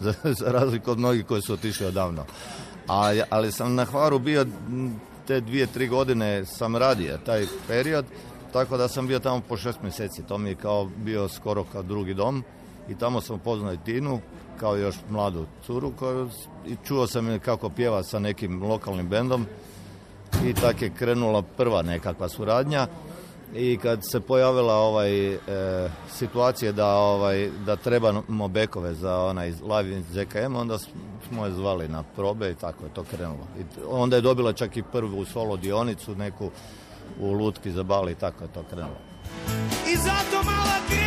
za, 0.04 0.14
razliku 0.46 0.90
od 0.90 0.98
mnogih 0.98 1.26
koji 1.26 1.42
su 1.42 1.52
otišli 1.52 1.86
odavno. 1.86 2.24
A, 2.88 3.22
ali 3.30 3.52
sam 3.52 3.74
na 3.74 3.84
Hvaru 3.84 4.18
bio 4.18 4.46
te 5.26 5.40
dvije, 5.40 5.66
tri 5.66 5.88
godine 5.88 6.44
sam 6.44 6.76
radio 6.76 7.18
taj 7.26 7.46
period, 7.68 8.04
tako 8.52 8.76
da 8.76 8.88
sam 8.88 9.06
bio 9.06 9.18
tamo 9.18 9.40
po 9.48 9.56
šest 9.56 9.82
mjeseci. 9.82 10.22
To 10.22 10.38
mi 10.38 10.48
je 10.48 10.54
kao 10.54 10.88
bio 10.96 11.28
skoro 11.28 11.64
kao 11.64 11.82
drugi 11.82 12.14
dom 12.14 12.44
i 12.88 12.94
tamo 12.94 13.20
sam 13.20 13.36
upoznao 13.36 13.72
i 13.72 13.84
Tinu 13.84 14.20
kao 14.60 14.76
još 14.76 14.96
mladu 15.10 15.46
curu 15.66 15.92
koju, 15.98 16.30
i 16.66 16.76
čuo 16.84 17.06
sam 17.06 17.28
je 17.28 17.38
kako 17.38 17.70
pjeva 17.70 18.02
sa 18.02 18.18
nekim 18.18 18.62
lokalnim 18.62 19.08
bendom 19.08 19.46
i 20.44 20.54
tak 20.54 20.82
je 20.82 20.90
krenula 20.90 21.42
prva 21.42 21.82
nekakva 21.82 22.28
suradnja 22.28 22.86
i 23.56 23.78
kad 23.82 24.00
se 24.10 24.20
pojavila 24.20 24.74
ovaj 24.74 25.34
e, 25.34 25.38
situacija 26.10 26.72
da 26.72 26.86
ovaj 26.86 27.50
da 27.66 27.76
trebamo 27.76 28.48
bekove 28.48 28.94
za 28.94 29.18
onaj 29.24 29.48
live 29.48 30.02
ZKM 30.02 30.56
onda 30.56 30.78
smo 31.28 31.44
je 31.44 31.52
zvali 31.52 31.88
na 31.88 32.02
probe 32.02 32.50
i 32.50 32.54
tako 32.54 32.84
je 32.84 32.94
to 32.94 33.04
krenulo. 33.04 33.46
I 33.60 33.62
onda 33.88 34.16
je 34.16 34.22
dobila 34.22 34.52
čak 34.52 34.76
i 34.76 34.82
prvu 34.92 35.24
solo 35.24 35.56
dionicu 35.56 36.14
neku 36.14 36.50
u 37.20 37.32
lutki 37.32 37.70
za 37.70 37.82
bali 37.82 38.12
i 38.12 38.14
tako 38.14 38.44
je 38.44 38.52
to 38.52 38.62
krenulo. 38.70 38.98
I 39.92 39.96
zato 39.96 40.42
mala 40.44 41.05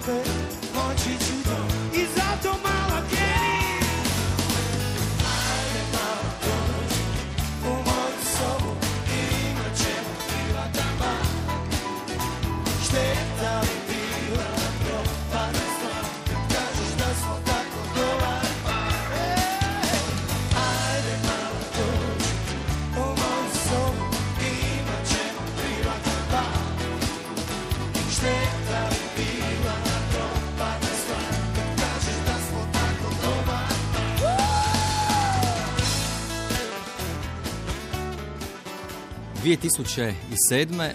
voltei 0.00 1.16
de 1.18 1.37
2007. 39.48 40.90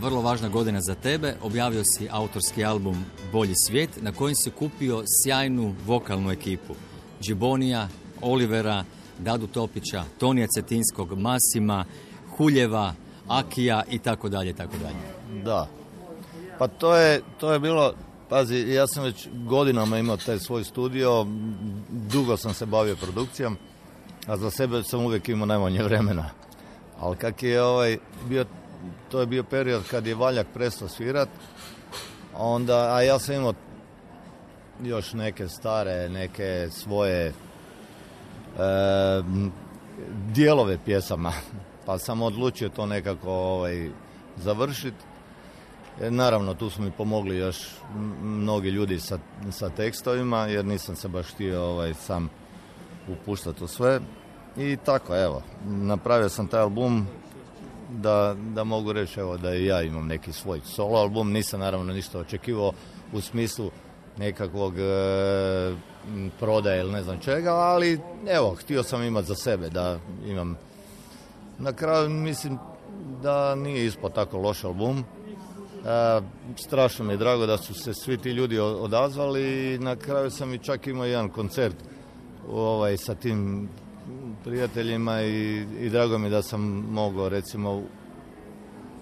vrlo 0.00 0.20
važna 0.20 0.48
godina 0.48 0.80
za 0.80 0.94
tebe, 0.94 1.34
objavio 1.42 1.82
si 1.84 2.08
autorski 2.10 2.64
album 2.64 3.04
Bolji 3.32 3.54
svijet, 3.66 3.90
na 4.02 4.12
kojem 4.12 4.34
si 4.34 4.50
kupio 4.50 5.02
sjajnu 5.06 5.74
vokalnu 5.86 6.30
ekipu. 6.30 6.74
Džibonija, 7.20 7.88
Olivera, 8.20 8.84
Dadu 9.18 9.46
Topića, 9.46 10.04
Tonija 10.18 10.46
Cetinskog, 10.54 11.18
Masima, 11.18 11.84
Huljeva, 12.36 12.94
Akija 13.28 13.82
i 13.90 13.98
tako 13.98 14.28
dalje, 14.28 14.52
tako 14.52 14.74
dalje. 14.82 15.42
Da. 15.44 15.68
Pa 16.58 16.68
to 16.68 16.96
je, 16.96 17.20
to 17.40 17.52
je 17.52 17.60
bilo, 17.60 17.92
pazi, 18.28 18.56
ja 18.56 18.86
sam 18.86 19.04
već 19.04 19.28
godinama 19.46 19.98
imao 19.98 20.16
taj 20.16 20.38
svoj 20.38 20.64
studio, 20.64 21.26
dugo 21.90 22.36
sam 22.36 22.54
se 22.54 22.66
bavio 22.66 22.96
produkcijom, 22.96 23.56
a 24.26 24.36
za 24.36 24.50
sebe 24.50 24.82
sam 24.82 25.04
uvijek 25.04 25.28
imao 25.28 25.46
najmanje 25.46 25.82
vremena. 25.82 26.41
Ali 27.00 27.16
kak 27.16 27.42
je 27.42 27.62
ovaj 27.62 27.98
bio, 28.28 28.44
to 29.10 29.20
je 29.20 29.26
bio 29.26 29.42
period 29.42 29.82
kad 29.90 30.06
je 30.06 30.14
Valjak 30.14 30.46
prestao 30.54 30.88
svirat, 30.88 31.28
onda, 32.34 32.94
a 32.94 33.02
ja 33.02 33.18
sam 33.18 33.34
imao 33.34 33.54
još 34.82 35.12
neke 35.12 35.48
stare, 35.48 36.08
neke 36.08 36.68
svoje 36.70 37.26
e, 37.26 37.32
dijelove 40.34 40.78
pjesama, 40.84 41.32
pa 41.86 41.98
sam 41.98 42.22
odlučio 42.22 42.68
to 42.68 42.86
nekako 42.86 43.30
ovaj, 43.30 43.90
završiti. 44.36 45.04
E, 46.00 46.10
Naravno, 46.10 46.54
tu 46.54 46.70
su 46.70 46.82
mi 46.82 46.90
pomogli 46.90 47.36
još 47.36 47.68
mnogi 48.22 48.68
ljudi 48.68 49.00
sa, 49.00 49.18
sa 49.50 49.70
tekstovima, 49.70 50.46
jer 50.46 50.64
nisam 50.64 50.96
se 50.96 51.08
baš 51.08 51.26
htio 51.26 51.62
ovaj, 51.62 51.94
sam 51.94 52.30
upuštati 53.08 53.64
u 53.64 53.68
sve. 53.68 54.00
I 54.56 54.76
tako, 54.84 55.16
evo, 55.16 55.42
napravio 55.66 56.28
sam 56.28 56.46
taj 56.46 56.60
album 56.60 57.06
da, 57.90 58.36
da 58.54 58.64
mogu 58.64 58.92
reći 58.92 59.20
evo, 59.20 59.36
da 59.36 59.54
i 59.54 59.66
ja 59.66 59.82
imam 59.82 60.06
neki 60.06 60.32
svoj 60.32 60.60
solo 60.64 60.98
album. 60.98 61.32
Nisam 61.32 61.60
naravno 61.60 61.92
ništa 61.92 62.18
očekivao 62.18 62.72
u 63.12 63.20
smislu 63.20 63.70
nekakvog 64.18 64.74
e, 64.78 65.74
prodaje 66.38 66.80
ili 66.80 66.92
ne 66.92 67.02
znam 67.02 67.20
čega, 67.20 67.54
ali 67.54 68.00
evo, 68.28 68.54
htio 68.54 68.82
sam 68.82 69.02
imati 69.02 69.26
za 69.26 69.34
sebe 69.34 69.70
da 69.70 69.98
imam 70.26 70.56
na 71.58 71.72
kraju 71.72 72.10
mislim 72.10 72.58
da 73.22 73.54
nije 73.54 73.86
ispao 73.86 74.10
tako 74.10 74.38
loš 74.38 74.64
album. 74.64 74.98
E, 74.98 75.04
strašno 76.56 77.04
mi 77.04 77.12
je 77.12 77.16
drago 77.16 77.46
da 77.46 77.58
su 77.58 77.74
se 77.74 77.94
svi 77.94 78.18
ti 78.18 78.30
ljudi 78.30 78.58
odazvali 78.58 79.74
i 79.74 79.78
na 79.78 79.96
kraju 79.96 80.30
sam 80.30 80.54
i 80.54 80.58
čak 80.58 80.86
imao 80.86 81.06
jedan 81.06 81.28
koncert 81.28 81.76
ovaj, 82.50 82.96
sa 82.96 83.14
tim 83.14 83.68
prijateljima 84.44 85.22
i, 85.22 85.66
i 85.80 85.90
drago 85.90 86.18
mi 86.18 86.30
da 86.30 86.42
sam 86.42 86.60
mogao 86.90 87.28
recimo 87.28 87.82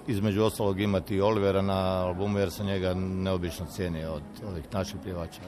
između 0.09 0.43
ostalog 0.43 0.81
imati 0.81 1.15
i 1.15 1.21
Olivera 1.21 1.63
na 1.63 2.07
albumu 2.07 2.39
jer 2.39 2.51
sam 2.51 2.67
njega 2.67 2.95
neobično 2.95 3.67
cijenio 3.67 4.13
od 4.13 4.23
ovih 4.49 4.65
naših 4.73 4.97
pjevača. 5.05 5.41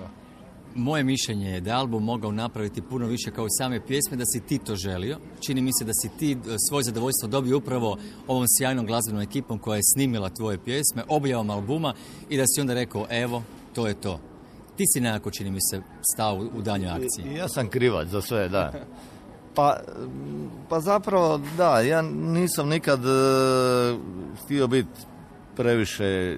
Moje 0.75 1.05
mišljenje 1.05 1.51
je 1.51 1.61
da 1.61 1.71
je 1.71 1.77
album 1.77 2.05
mogao 2.05 2.33
napraviti 2.33 2.83
puno 2.83 3.07
više 3.07 3.31
kao 3.31 3.47
i 3.47 3.57
same 3.59 3.87
pjesme, 3.87 4.17
da 4.17 4.25
si 4.25 4.41
ti 4.41 4.59
to 4.59 4.77
želio. 4.77 5.19
Čini 5.41 5.61
mi 5.61 5.71
se 5.79 5.85
da 5.85 5.93
si 5.95 6.09
ti 6.19 6.33
e, 6.33 6.37
svoje 6.69 6.85
zadovoljstvo 6.85 7.29
dobio 7.29 7.59
upravo 7.59 7.99
ovom 8.27 8.45
sjajnom 8.59 8.87
glazbenom 8.87 9.23
ekipom 9.23 9.59
koja 9.59 9.77
je 9.77 9.83
snimila 9.95 10.29
tvoje 10.29 10.59
pjesme, 10.59 11.03
objavom 11.09 11.51
albuma 11.51 11.95
i 12.29 12.37
da 12.37 12.45
si 12.47 12.61
onda 12.61 12.75
rekao, 12.75 13.07
evo, 13.11 13.43
to 13.75 13.87
je 13.87 13.95
to. 13.95 14.21
Ti 14.77 14.85
si 14.95 15.01
nekako, 15.01 15.31
čini 15.31 15.51
mi 15.51 15.61
se, 15.61 15.81
stao 16.15 16.37
u- 16.57 16.63
daljnjoj 16.63 16.91
akciji. 16.91 17.35
Ja 17.37 17.49
sam 17.49 17.69
krivac 17.69 18.09
za 18.09 18.21
sve, 18.23 18.49
da. 18.49 18.73
Pa, 19.55 19.77
pa 20.69 20.81
zapravo, 20.81 21.41
da, 21.57 21.81
ja 21.81 22.03
nisam 22.03 22.69
nikad 22.69 23.01
e, 23.05 23.09
htio 24.45 24.67
biti 24.67 25.01
previše 25.57 26.05
e, 26.05 26.37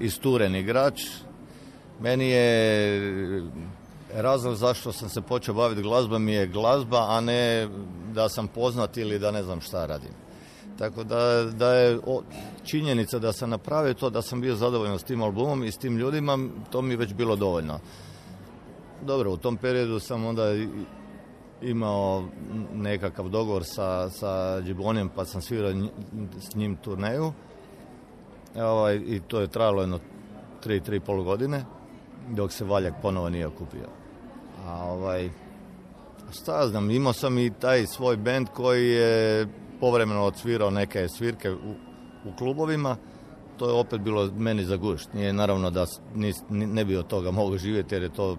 isturen 0.00 0.56
igrač. 0.56 1.00
Meni 2.00 2.28
je 2.28 2.96
e, 3.38 3.42
razlog 4.14 4.54
zašto 4.54 4.92
sam 4.92 5.08
se 5.08 5.20
počeo 5.20 5.54
baviti 5.54 5.82
glazbom 5.82 6.28
je 6.28 6.46
glazba, 6.46 7.06
a 7.08 7.20
ne 7.20 7.68
da 8.12 8.28
sam 8.28 8.48
poznat 8.48 8.96
ili 8.96 9.18
da 9.18 9.30
ne 9.30 9.42
znam 9.42 9.60
šta 9.60 9.86
radim. 9.86 10.12
Tako 10.78 11.04
da, 11.04 11.44
da 11.44 11.72
je 11.74 11.98
o, 12.06 12.22
činjenica 12.64 13.18
da 13.18 13.32
sam 13.32 13.50
napravio 13.50 13.94
to, 13.94 14.10
da 14.10 14.22
sam 14.22 14.40
bio 14.40 14.56
zadovoljan 14.56 14.98
s 14.98 15.04
tim 15.04 15.22
albumom 15.22 15.64
i 15.64 15.72
s 15.72 15.76
tim 15.76 15.96
ljudima, 15.96 16.38
to 16.70 16.82
mi 16.82 16.92
je 16.92 16.96
već 16.96 17.14
bilo 17.14 17.36
dovoljno. 17.36 17.78
Dobro, 19.02 19.32
u 19.32 19.36
tom 19.36 19.56
periodu 19.56 20.00
sam 20.00 20.26
onda 20.26 20.42
imao 21.62 22.24
nekakav 22.74 23.28
dogovor 23.28 23.64
sa, 23.64 24.10
sa 24.10 24.60
Džibonijem, 24.64 25.08
pa 25.08 25.24
sam 25.24 25.42
svirao 25.42 25.72
s 26.40 26.54
njim 26.54 26.76
turneju. 26.76 27.32
Ovaj, 28.56 28.96
I 28.96 29.20
to 29.20 29.40
je 29.40 29.48
trajalo 29.48 29.80
jedno 29.80 29.98
tri, 30.60 30.80
tri 30.80 30.96
i 30.96 31.00
pol 31.00 31.22
godine, 31.22 31.64
dok 32.30 32.52
se 32.52 32.64
Valjak 32.64 32.94
ponovo 33.02 33.30
nije 33.30 33.46
okupio. 33.46 33.88
A 34.66 34.84
ovaj, 34.84 35.30
šta 36.32 36.60
ja 36.60 36.68
znam, 36.68 36.90
imao 36.90 37.12
sam 37.12 37.38
i 37.38 37.52
taj 37.60 37.86
svoj 37.86 38.16
band 38.16 38.48
koji 38.54 38.90
je 38.90 39.46
povremeno 39.80 40.22
odsvirao 40.22 40.70
neke 40.70 41.08
svirke 41.08 41.50
u, 41.50 41.74
u 42.24 42.36
klubovima. 42.38 42.96
To 43.56 43.66
je 43.68 43.72
opet 43.72 44.00
bilo 44.00 44.30
meni 44.36 44.64
za 44.64 44.76
gušt. 44.76 45.12
Nije 45.14 45.32
naravno 45.32 45.70
da 45.70 45.86
nis- 46.14 46.42
ni- 46.48 46.66
ne 46.66 46.84
bi 46.84 46.96
od 46.96 47.06
toga 47.06 47.30
mogao 47.30 47.58
živjeti 47.58 47.94
jer 47.94 48.02
je 48.02 48.12
to 48.12 48.36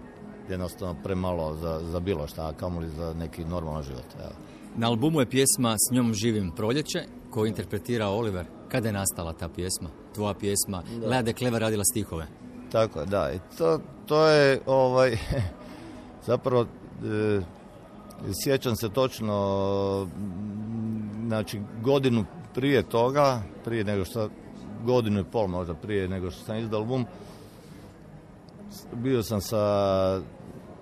jednostavno 0.48 0.96
premalo 1.02 1.54
za, 1.54 1.80
za 1.90 2.00
bilo 2.00 2.26
šta, 2.26 2.48
a 2.48 2.52
kamoli 2.52 2.88
za 2.88 3.14
neki 3.14 3.44
normalan 3.44 3.82
život. 3.82 4.04
Evo. 4.20 4.32
Na 4.76 4.88
albumu 4.88 5.20
je 5.20 5.26
pjesma 5.26 5.76
S 5.88 5.94
njom 5.94 6.14
živim 6.14 6.50
proljeće, 6.50 7.04
koju 7.30 7.46
interpretira 7.46 8.08
Oliver. 8.08 8.46
Kada 8.68 8.88
je 8.88 8.92
nastala 8.92 9.32
ta 9.32 9.48
pjesma? 9.48 9.88
Tvoja 10.14 10.34
pjesma. 10.34 10.82
Da. 11.00 11.08
Lea 11.08 11.22
de 11.22 11.32
Kleva 11.32 11.58
radila 11.58 11.84
stihove. 11.84 12.26
Tako 12.72 13.00
je, 13.00 13.06
da. 13.06 13.32
I 13.32 13.38
to, 13.58 13.80
to 14.06 14.26
je 14.26 14.60
ovaj, 14.66 15.18
zapravo 16.28 16.62
e, 16.62 17.40
sjećam 18.44 18.76
se 18.76 18.88
točno 18.88 20.08
znači 21.26 21.60
godinu 21.82 22.24
prije 22.54 22.82
toga, 22.82 23.42
prije 23.64 23.84
nego 23.84 24.04
što 24.04 24.28
godinu 24.84 25.20
i 25.20 25.24
pol 25.24 25.46
možda 25.46 25.74
prije 25.74 26.08
nego 26.08 26.30
što 26.30 26.44
sam 26.44 26.58
izdao 26.58 26.80
album, 26.80 27.06
bio 28.92 29.22
sam 29.22 29.40
sa, 29.40 30.20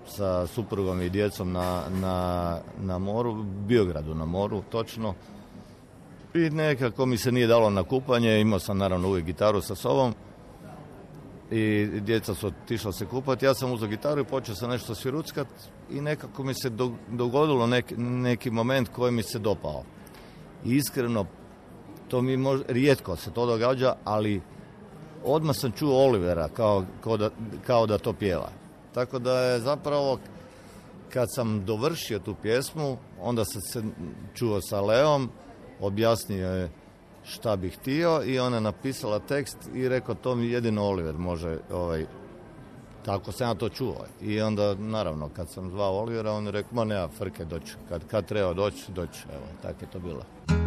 sa 0.07 0.46
suprugom 0.46 1.02
i 1.02 1.11
djecom 1.11 1.52
na, 1.52 1.83
na, 2.00 2.59
na 2.81 2.98
moru, 2.98 3.42
Biogradu 3.42 4.14
na 4.14 4.24
moru, 4.24 4.62
točno. 4.70 5.14
I 6.35 6.50
nekako 6.50 7.07
mi 7.07 7.16
se 7.16 7.33
nije 7.33 7.46
dalo 7.46 7.70
na 7.70 7.83
kupanje, 7.83 8.40
imao 8.40 8.59
sam 8.59 8.78
naravno 8.78 9.09
uvijek 9.09 9.26
gitaru 9.26 9.61
sa 9.61 9.74
sobom 9.74 10.14
i 11.50 11.87
djeca 12.00 12.35
su 12.35 12.46
otišla 12.46 12.92
se 12.92 13.07
kupati. 13.07 13.44
Ja 13.44 13.55
sam 13.55 13.72
uzeo 13.72 13.88
gitaru 13.88 14.20
i 14.20 14.24
počeo 14.24 14.55
sam 14.55 14.70
nešto 14.70 14.94
sviruckat 14.94 15.46
i 15.90 16.00
nekako 16.00 16.42
mi 16.44 16.55
se 16.55 16.70
do- 16.70 16.92
dogodilo 17.11 17.66
neki, 17.66 17.96
neki 17.96 18.50
moment 18.50 18.88
koji 18.88 19.12
mi 19.12 19.22
se 19.22 19.38
dopao. 19.38 19.83
I 20.64 20.76
iskreno, 20.76 21.26
to 22.09 22.22
mi 22.22 22.38
rijetko 22.68 23.16
se 23.16 23.31
to 23.31 23.46
događa, 23.46 23.94
ali 24.05 24.40
odmah 25.25 25.57
sam 25.57 25.73
čuo 25.73 26.07
Olivera 26.07 26.49
kao, 26.49 26.85
kao, 27.05 27.17
da, 27.17 27.31
kao 27.67 27.87
da 27.87 27.99
to 27.99 28.13
pjeva. 28.13 28.49
Tako 28.95 29.19
da 29.19 29.39
je 29.39 29.61
zapravo 29.61 30.19
kad 31.13 31.29
sam 31.35 31.65
dovršio 31.65 32.19
tu 32.19 32.35
pjesmu, 32.43 32.97
onda 33.21 33.45
sam 33.45 33.61
se 33.61 33.83
čuo 34.35 34.61
sa 34.61 34.81
Leom, 34.81 35.31
objasnio 35.81 36.49
je 36.49 36.71
šta 37.25 37.57
bi 37.57 37.71
htio 37.71 38.23
i 38.25 38.39
ona 38.39 38.57
je 38.57 38.61
napisala 38.61 39.19
tekst 39.19 39.59
i 39.75 39.89
rekao 39.89 40.15
to 40.15 40.35
mi 40.35 40.47
jedino 40.47 40.85
Oliver 40.85 41.15
može 41.15 41.59
ovaj, 41.73 42.07
tako 43.05 43.33
sam 43.33 43.49
ja 43.49 43.55
to 43.55 43.69
čuo. 43.69 43.97
I 44.21 44.41
onda, 44.41 44.75
naravno, 44.75 45.29
kad 45.29 45.51
sam 45.51 45.71
zvao 45.71 45.99
Olivera, 45.99 46.33
on 46.33 46.47
je 46.47 46.53
rekao, 46.53 46.75
ma 46.75 46.85
nema 46.85 47.09
frke, 47.09 47.45
doći. 47.45 47.75
Kad, 47.89 48.07
kad 48.07 48.27
treba 48.27 48.55
doći, 48.55 48.93
doći. 48.93 49.25
Evo, 49.35 49.45
tako 49.63 49.85
je 49.85 49.91
to 49.91 49.99
bilo. 49.99 50.62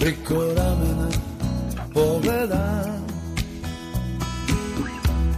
Priko 0.00 0.34
ramena 0.34 1.08
Pogledam 1.94 3.06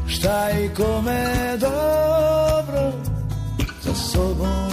Šta 0.06 0.50
i 0.50 0.68
kome 0.76 1.56
dobro 1.60 2.92
za 3.82 3.94
sobom 3.94 4.70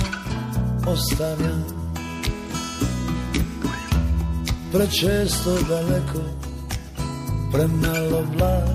ostavljam 0.87 1.65
Prečesto 4.71 5.57
daleko, 5.69 6.19
premalo 7.51 8.23
blag 8.37 8.69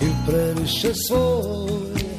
i 0.00 0.06
previše 0.26 0.94
svoje 1.08 2.12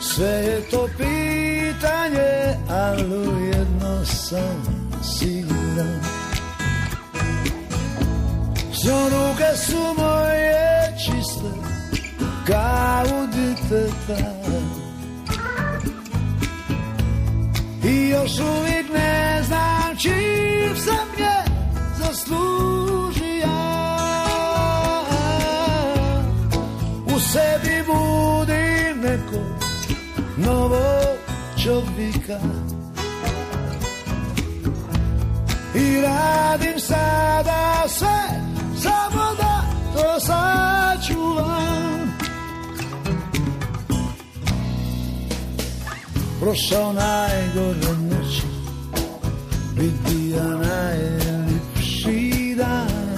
Sve 0.00 0.28
je 0.28 0.60
to 0.70 0.88
pitanje, 0.98 2.56
ali 2.68 3.46
jedno 3.46 4.04
sam 4.04 4.62
siguran 5.02 5.61
S 8.72 8.84
njom 8.84 9.04
ruke 9.04 9.56
su 9.56 9.94
moje 9.98 10.96
čiste, 10.98 11.50
kao 12.46 13.04
u 13.04 13.26
diteta 13.26 14.42
I 17.84 18.08
još 18.08 18.38
uvijek 18.38 18.86
ne 18.94 19.42
znam 19.42 19.96
čim 19.98 20.76
sam 20.76 21.08
je 21.18 21.44
zaslužio. 21.98 23.52
U 27.06 27.20
sebi 27.20 27.84
budim 27.86 29.00
neko 29.02 29.44
novog 30.36 31.18
čovjeka 31.64 32.71
Radim 36.00 36.80
sada 36.80 37.84
sve 37.88 38.22
samo 38.82 39.34
da 39.38 39.62
to 39.94 40.20
sačuvam. 40.20 41.92
Prošao 46.40 46.92
najgore 46.92 47.96
noći 48.10 48.42
Bit 49.76 49.92
bija 50.08 50.44
najljepši 50.44 51.34
dan. 52.56 53.12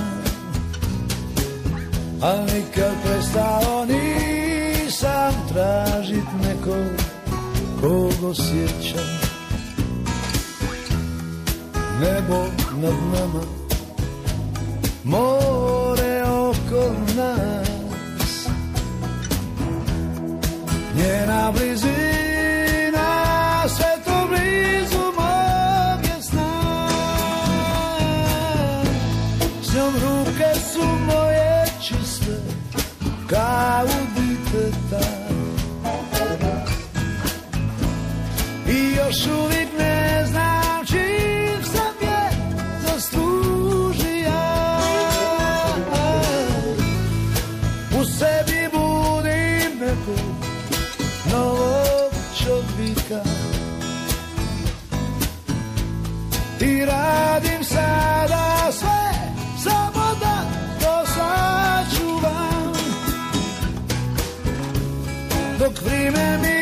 Al 2.23 2.39
nikad 2.39 2.93
prestao 3.05 3.85
nisam 3.85 5.35
tražit 5.49 6.25
nekog 6.43 7.05
kog 7.81 8.31
osjećam. 8.31 9.19
Nebo 12.01 12.64
nad 12.85 12.95
nama. 13.13 13.43
More 15.05 16.23
oko 16.23 16.83
nas. 17.17 18.49
Njena 20.97 21.53
blizina 21.53 23.09
sve 23.69 23.93
to 24.05 24.27
blizu 24.29 25.05
mog 25.19 26.05
je 26.05 26.23
sna. 26.23 26.53
S 29.63 29.75
njom 29.75 29.95
ruke 29.95 30.61
su 30.73 30.87
moje 31.07 31.65
čiste 31.83 32.37
Kao 33.27 33.87
diteta 34.17 35.07
I 38.69 38.97
još 38.97 39.27
uvijek 39.27 39.54
Dok 66.05 66.54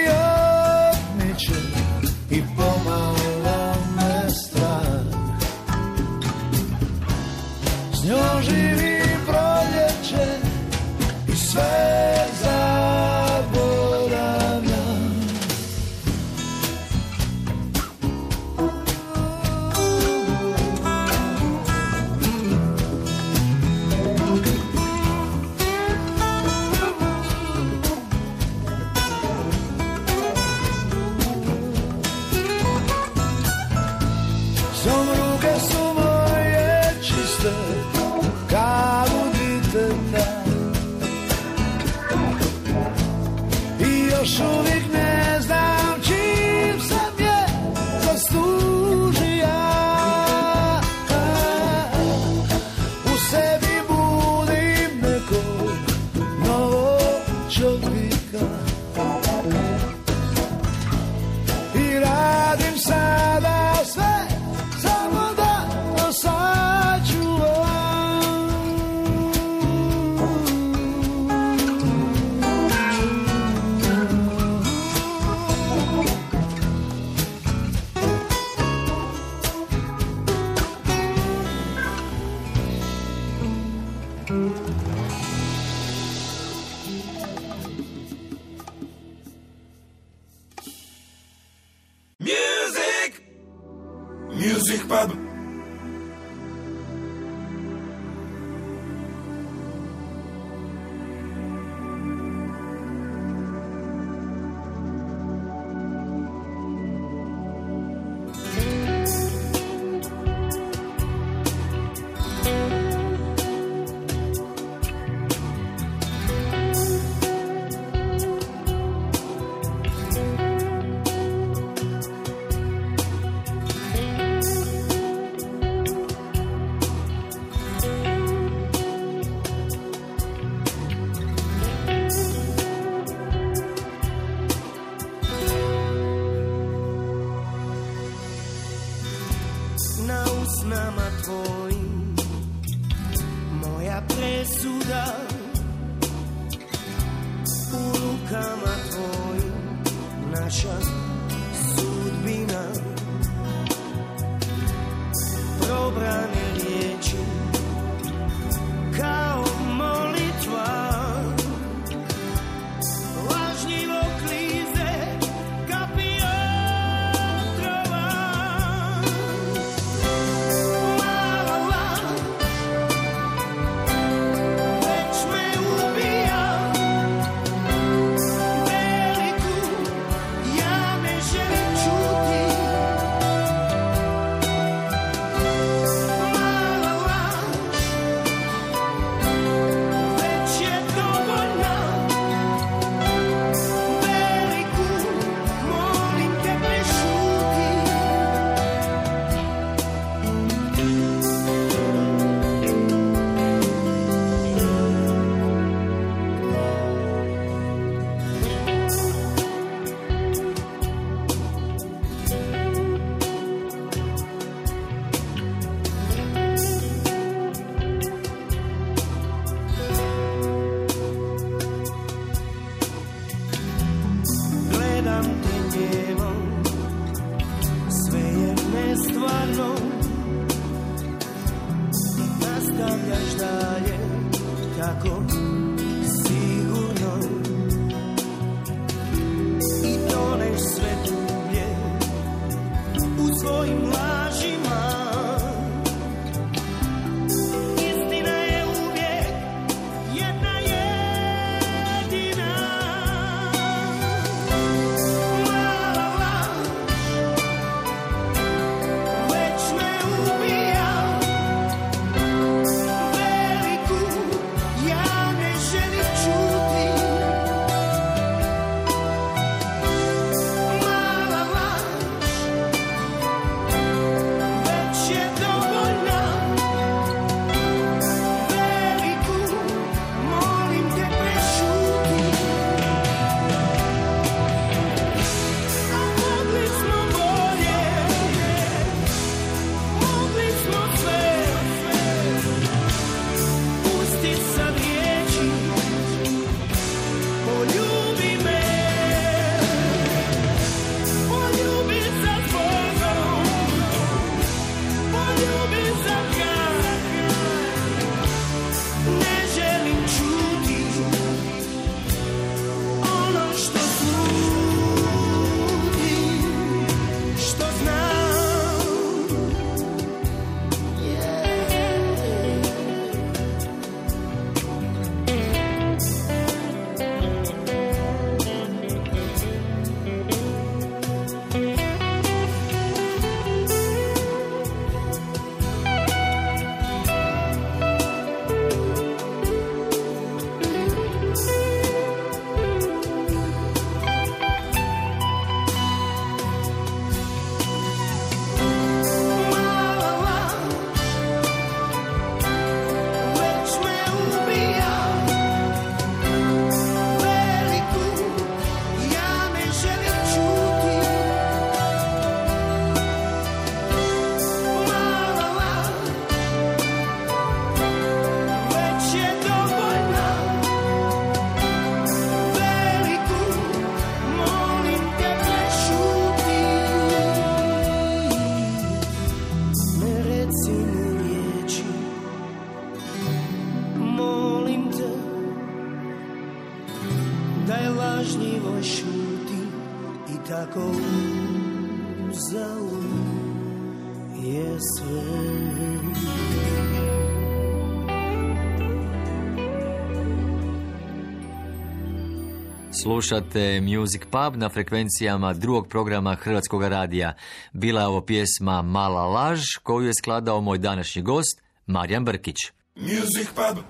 Slušate 403.03 403.81
Music 403.81 404.23
Pub 404.31 404.57
na 404.57 404.69
frekvencijama 404.69 405.53
drugog 405.53 405.89
programa 405.89 406.35
Hrvatskog 406.35 406.83
radija. 406.83 407.35
Bila 407.73 408.01
je 408.01 408.07
ovo 408.07 408.21
pjesma 408.21 408.83
Mala 408.83 409.27
laž 409.27 409.61
koju 409.83 410.07
je 410.07 410.15
skladao 410.15 410.61
moj 410.61 410.79
današnji 410.79 411.23
gost 411.23 411.63
Marijan 411.87 412.25
Brkić. 412.25 412.57
Music 412.97 413.49
Pub. 413.55 413.85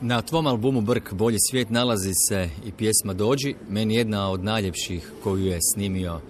Na 0.00 0.22
tvom 0.22 0.46
albumu 0.46 0.80
Brk, 0.80 1.12
Bolji 1.12 1.36
svijet 1.50 1.70
nalazi 1.70 2.12
se 2.28 2.48
i 2.66 2.72
pjesma 2.72 3.12
Dođi, 3.12 3.54
meni 3.68 3.94
jedna 3.94 4.30
od 4.30 4.44
najljepših 4.44 5.12
koju 5.22 5.46
je 5.46 5.58
snimio 5.74 6.20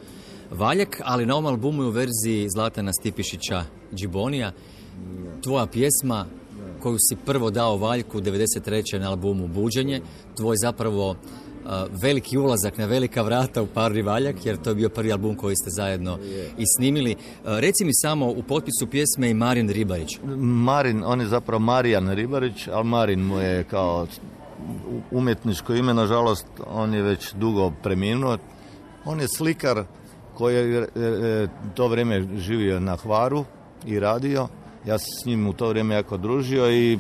Valjak, 0.51 1.01
ali 1.05 1.27
na 1.27 1.35
ovom 1.35 1.47
albumu 1.47 1.83
je 1.83 1.89
u 1.89 1.91
verziji 1.91 2.49
Zlatana 2.55 2.93
Stipišića 2.93 3.65
Džibonija. 3.95 4.53
Tvoja 5.43 5.67
pjesma 5.67 6.27
koju 6.81 6.97
si 6.99 7.17
prvo 7.27 7.51
dao 7.51 7.77
Valjku 7.77 8.21
93. 8.21 8.99
na 8.99 9.11
albumu 9.11 9.49
Buđenje, 9.49 10.01
tvoj 10.37 10.57
zapravo 10.57 11.17
veliki 12.03 12.39
ulazak 12.39 12.79
na 12.79 12.87
velika 12.87 13.23
vrata 13.23 13.63
u 13.63 13.67
Parni 13.67 14.03
Valjak, 14.03 14.47
jer 14.47 14.57
to 14.57 14.71
je 14.71 14.75
bio 14.75 14.89
prvi 14.89 15.13
album 15.13 15.37
koji 15.37 15.57
ste 15.57 15.71
zajedno 15.71 16.19
i 16.59 16.65
snimili. 16.77 17.17
A, 17.45 17.61
Reci 17.61 17.85
mi 17.85 17.95
samo 17.95 18.27
u 18.27 18.43
potpisu 18.43 18.87
pjesme 18.91 19.31
i 19.31 19.35
Marin 19.35 19.69
Ribarić. 19.69 20.19
Marin, 20.39 21.03
on 21.07 21.21
je 21.21 21.27
zapravo 21.27 21.59
Marijan 21.59 22.11
Ribarić, 22.11 22.69
ali 22.69 22.85
Marin 22.85 23.21
mu 23.21 23.39
je 23.39 23.65
kao 23.65 24.07
umjetničko 25.11 25.75
ime, 25.75 25.95
nažalost, 25.95 26.47
on 26.67 26.95
je 26.95 27.03
već 27.03 27.35
dugo 27.35 27.73
preminuo. 27.83 28.39
On 29.05 29.21
je 29.21 29.29
slikar 29.29 29.85
koji 30.35 30.55
je 30.55 30.79
e, 30.79 30.87
e, 30.97 31.49
to 31.75 31.89
vrijeme 31.89 32.27
živio 32.37 32.81
na 32.81 32.97
Hvaru 32.97 33.45
i 33.87 34.01
radio. 34.01 34.49
Ja 34.87 34.99
sam 34.99 35.09
s 35.23 35.27
njim 35.27 35.47
u 35.47 35.53
to 35.53 35.69
vrijeme 35.69 35.95
jako 35.95 36.17
družio 36.17 36.71
i 36.71 36.99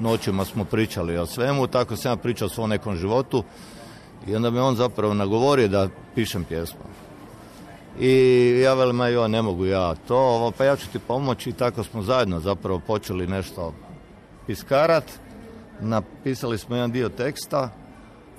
noćima 0.00 0.44
smo 0.44 0.64
pričali 0.64 1.18
o 1.18 1.26
svemu, 1.26 1.66
tako 1.66 1.96
sam 1.96 2.12
ja 2.12 2.16
pričao 2.16 2.46
o 2.46 2.48
svom 2.48 2.70
nekom 2.70 2.96
životu 2.96 3.44
i 4.26 4.36
onda 4.36 4.50
me 4.50 4.60
on 4.60 4.76
zapravo 4.76 5.14
nagovorio 5.14 5.68
da 5.68 5.88
pišem 6.14 6.44
pjesmu. 6.44 6.80
I 8.00 8.60
ja 8.64 8.74
velim, 8.74 8.96
ma 8.96 9.28
ne 9.28 9.42
mogu 9.42 9.66
ja 9.66 9.94
to, 9.94 10.52
pa 10.58 10.64
ja 10.64 10.76
ću 10.76 10.88
ti 10.92 10.98
pomoći 10.98 11.50
i 11.50 11.52
tako 11.52 11.84
smo 11.84 12.02
zajedno 12.02 12.40
zapravo 12.40 12.80
počeli 12.86 13.26
nešto 13.26 13.74
piskarat. 14.46 15.04
Napisali 15.80 16.58
smo 16.58 16.76
jedan 16.76 16.92
dio 16.92 17.08
teksta, 17.08 17.70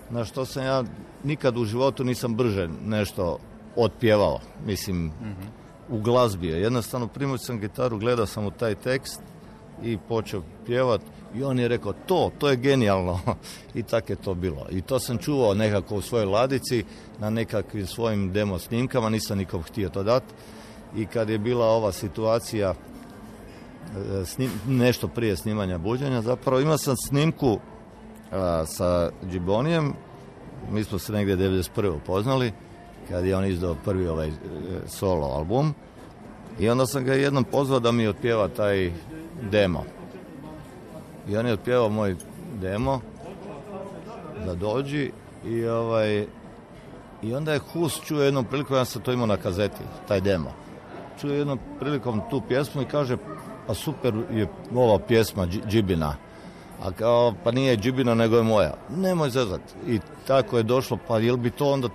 na 0.09 0.25
što 0.25 0.45
sam 0.45 0.63
ja 0.63 0.83
nikad 1.23 1.57
u 1.57 1.65
životu 1.65 2.03
nisam 2.03 2.35
brže 2.35 2.69
nešto 2.85 3.39
otpjevao. 3.75 4.39
Mislim, 4.65 5.11
u 5.89 5.99
glazbi 5.99 6.47
je. 6.47 6.61
Jednostavno 6.61 7.07
primio 7.07 7.37
sam 7.37 7.59
gitaru, 7.59 7.97
gledao 7.97 8.25
sam 8.25 8.45
u 8.45 8.51
taj 8.51 8.75
tekst 8.75 9.21
i 9.83 9.97
počeo 9.97 10.41
pjevat 10.65 11.01
i 11.35 11.43
on 11.43 11.59
je 11.59 11.67
rekao 11.67 11.93
to, 11.93 12.31
to 12.37 12.49
je 12.49 12.55
genijalno 12.55 13.19
i 13.75 13.83
tako 13.83 14.11
je 14.11 14.15
to 14.15 14.33
bilo. 14.33 14.67
I 14.71 14.81
to 14.81 14.99
sam 14.99 15.17
čuvao 15.17 15.53
nekako 15.53 15.95
u 15.95 16.01
svojoj 16.01 16.25
ladici 16.25 16.83
na 17.19 17.29
nekakvim 17.29 17.87
svojim 17.87 18.31
demo 18.31 18.59
snimkama, 18.59 19.09
nisam 19.09 19.37
nikom 19.37 19.63
htio 19.63 19.89
to 19.89 20.03
dati 20.03 20.33
i 20.95 21.05
kad 21.05 21.29
je 21.29 21.37
bila 21.37 21.65
ova 21.65 21.91
situacija 21.91 22.73
e, 22.73 24.25
snim, 24.25 24.51
nešto 24.67 25.07
prije 25.07 25.35
snimanja 25.35 25.77
buđenja, 25.77 26.21
zapravo 26.21 26.59
imao 26.59 26.77
sam 26.77 26.95
snimku 26.97 27.59
a, 28.31 28.65
sa 28.65 29.11
Džibonijem, 29.31 29.93
mi 30.71 30.83
smo 30.83 30.99
se 30.99 31.13
negdje 31.13 31.37
91. 31.37 31.95
upoznali, 31.95 32.51
kad 33.09 33.25
je 33.25 33.35
on 33.35 33.45
izdao 33.45 33.75
prvi 33.85 34.07
ovaj 34.07 34.27
e, 34.27 34.31
solo 34.87 35.27
album 35.27 35.73
i 36.59 36.69
onda 36.69 36.85
sam 36.85 37.03
ga 37.03 37.13
jednom 37.13 37.43
pozvao 37.43 37.79
da 37.79 37.91
mi 37.91 38.07
otpjeva 38.07 38.47
taj 38.47 38.91
demo. 39.51 39.83
I 41.27 41.37
on 41.37 41.47
je 41.47 41.53
otpjevao 41.53 41.89
moj 41.89 42.15
demo 42.61 43.01
da 44.45 44.55
dođi 44.55 45.11
i 45.45 45.65
ovaj 45.65 46.25
i 47.21 47.33
onda 47.35 47.53
je 47.53 47.59
Hus 47.59 48.01
čuo 48.05 48.21
jednom 48.21 48.45
prilikom, 48.45 48.77
ja 48.77 48.85
sam 48.85 49.01
to 49.01 49.11
imao 49.11 49.27
na 49.27 49.37
kazeti, 49.37 49.81
taj 50.07 50.21
demo. 50.21 50.53
Čuo 51.21 51.31
jednom 51.31 51.59
prilikom 51.79 52.21
tu 52.29 52.41
pjesmu 52.47 52.81
i 52.81 52.85
kaže, 52.85 53.17
pa 53.67 53.73
super 53.73 54.13
je 54.31 54.47
ova 54.75 54.99
pjesma 54.99 55.45
Dži- 55.47 55.67
Džibina. 55.67 56.15
A 56.83 56.91
kao, 56.91 57.33
pa 57.43 57.51
nije 57.51 57.77
Džibina, 57.77 58.13
nego 58.13 58.37
je 58.37 58.43
moja. 58.43 58.73
Nemoj 58.97 59.29
zezat. 59.29 59.61
I 59.87 59.99
tako 60.27 60.57
je 60.57 60.63
došlo, 60.63 60.97
pa 61.07 61.19
jel 61.19 61.37
bi 61.37 61.49
to 61.49 61.71
onda 61.71 61.89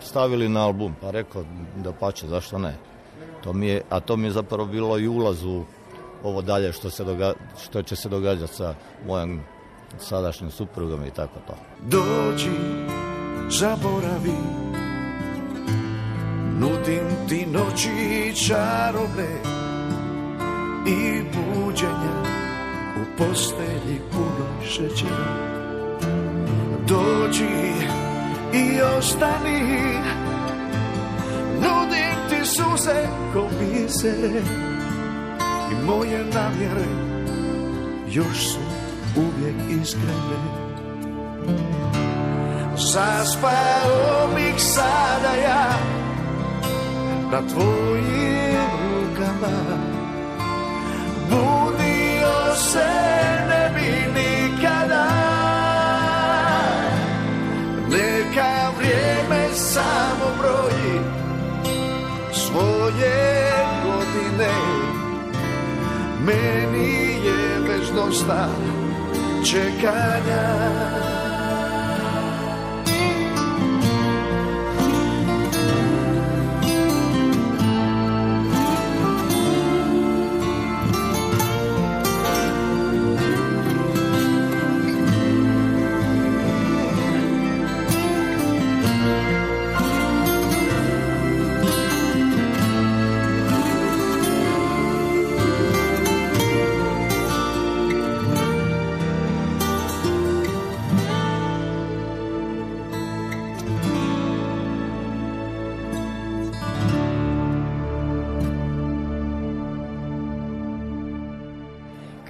stavili 0.00 0.48
na 0.48 0.64
album? 0.64 0.94
Pa 1.00 1.10
rekao, 1.10 1.44
da 1.76 1.92
pače, 1.92 2.26
zašto 2.26 2.58
ne? 2.58 2.74
To 3.44 3.52
mi 3.52 3.66
je, 3.66 3.82
a 3.90 4.00
to 4.00 4.16
mi 4.16 4.26
je 4.26 4.30
zapravo 4.30 4.64
bilo 4.64 4.98
i 4.98 5.08
ulaz 5.08 5.44
u 5.44 5.64
ovo 6.22 6.42
dalje 6.42 6.72
što, 6.72 6.90
se 6.90 7.04
doga, 7.04 7.32
što 7.64 7.82
će 7.82 7.96
se 7.96 8.08
događati 8.08 8.54
sa 8.54 8.74
mojom 9.06 9.40
sadašnjim 9.98 10.50
suprugom 10.50 11.04
i 11.04 11.10
tako 11.10 11.38
to. 11.46 11.54
Dođi, 11.82 12.50
zaboravi 13.50 14.36
Nudim 16.60 17.28
ti 17.28 17.46
noći 17.46 18.34
čarobne 18.46 19.40
I 20.86 21.22
buđenja 21.22 22.22
u 22.96 23.18
postelji 23.18 24.00
punoj 24.12 24.66
šećera 24.66 25.56
Dođi 26.88 27.72
i 28.54 28.80
ostani 28.98 29.60
Nudim 31.54 32.16
ti 32.30 32.46
suze 32.46 33.08
ko 33.32 33.48
I 33.62 33.88
moje 35.86 36.24
namjere 36.34 36.86
još 38.10 38.52
su 38.52 38.58
uvijek 39.16 39.82
iskrene. 39.82 40.66
Zaspao 42.76 44.28
bih 44.34 44.54
sada 44.58 45.34
ja 45.42 45.70
na 47.32 47.48
tvojim 47.48 48.66
rukama. 48.72 49.56
Budio 51.30 52.54
se 52.54 53.35
Meni 66.26 67.26
je 67.26 67.60
već 67.68 67.90
dosta 67.94 68.48
čekanja 69.44 71.25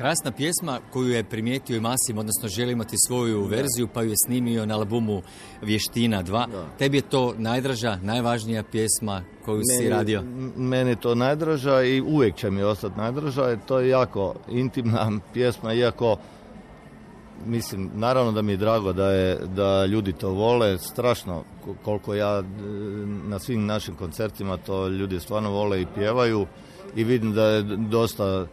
Krasna 0.07 0.33
pjesma 0.33 0.81
koju 0.93 1.09
je 1.09 1.25
primijetio 1.25 1.77
i 1.77 1.81
Masim, 1.81 2.19
odnosno 2.19 2.49
želi 2.49 2.73
imati 2.73 2.97
svoju 3.07 3.45
verziju, 3.45 3.89
pa 3.89 4.03
ju 4.03 4.09
je 4.09 4.15
snimio 4.27 4.67
na 4.67 4.75
albumu 4.77 5.23
Vještina 5.63 6.23
2. 6.23 6.47
Tebi 6.79 6.97
je 6.97 7.03
to 7.03 7.35
najdraža, 7.39 7.99
najvažnija 8.03 8.63
pjesma 8.63 9.23
koju 9.45 9.63
si 9.63 9.77
Meni- 9.79 9.91
radio? 9.91 10.21
m- 10.21 10.53
Meni 10.57 10.97
to 10.97 11.15
najdraža 11.15 11.83
i 11.83 12.01
uvijek 12.01 12.35
će 12.37 12.51
mi 12.51 12.63
ostati 12.63 12.99
najdraža. 12.99 13.43
jer 13.43 13.59
To 13.61 13.79
je 13.79 13.89
jako 13.89 14.35
intimna 14.49 15.11
pjesma, 15.33 15.73
iako 15.73 16.17
mislim, 17.47 17.91
naravno 17.95 18.33
da 18.33 18.43
mi 18.43 18.53
je 18.53 18.57
drago 18.57 18.93
da, 18.93 19.07
je, 19.07 19.37
da 19.47 19.87
ljudi 19.87 20.13
to 20.13 20.31
vole, 20.31 20.79
strašno 20.79 21.45
ko- 21.65 21.75
koliko 21.85 22.15
ja 22.15 22.39
e, 22.39 22.43
na 23.25 23.39
svim 23.39 23.67
našim 23.67 23.95
koncertima 23.95 24.57
to 24.57 24.89
ljudi 24.89 25.21
stvarno 25.21 25.51
vole 25.51 25.83
i 25.83 25.87
pjevaju 25.95 26.47
i 26.97 27.05
vidim 27.05 27.33
da 27.33 27.45
je 27.45 27.63
dosta 27.63 28.47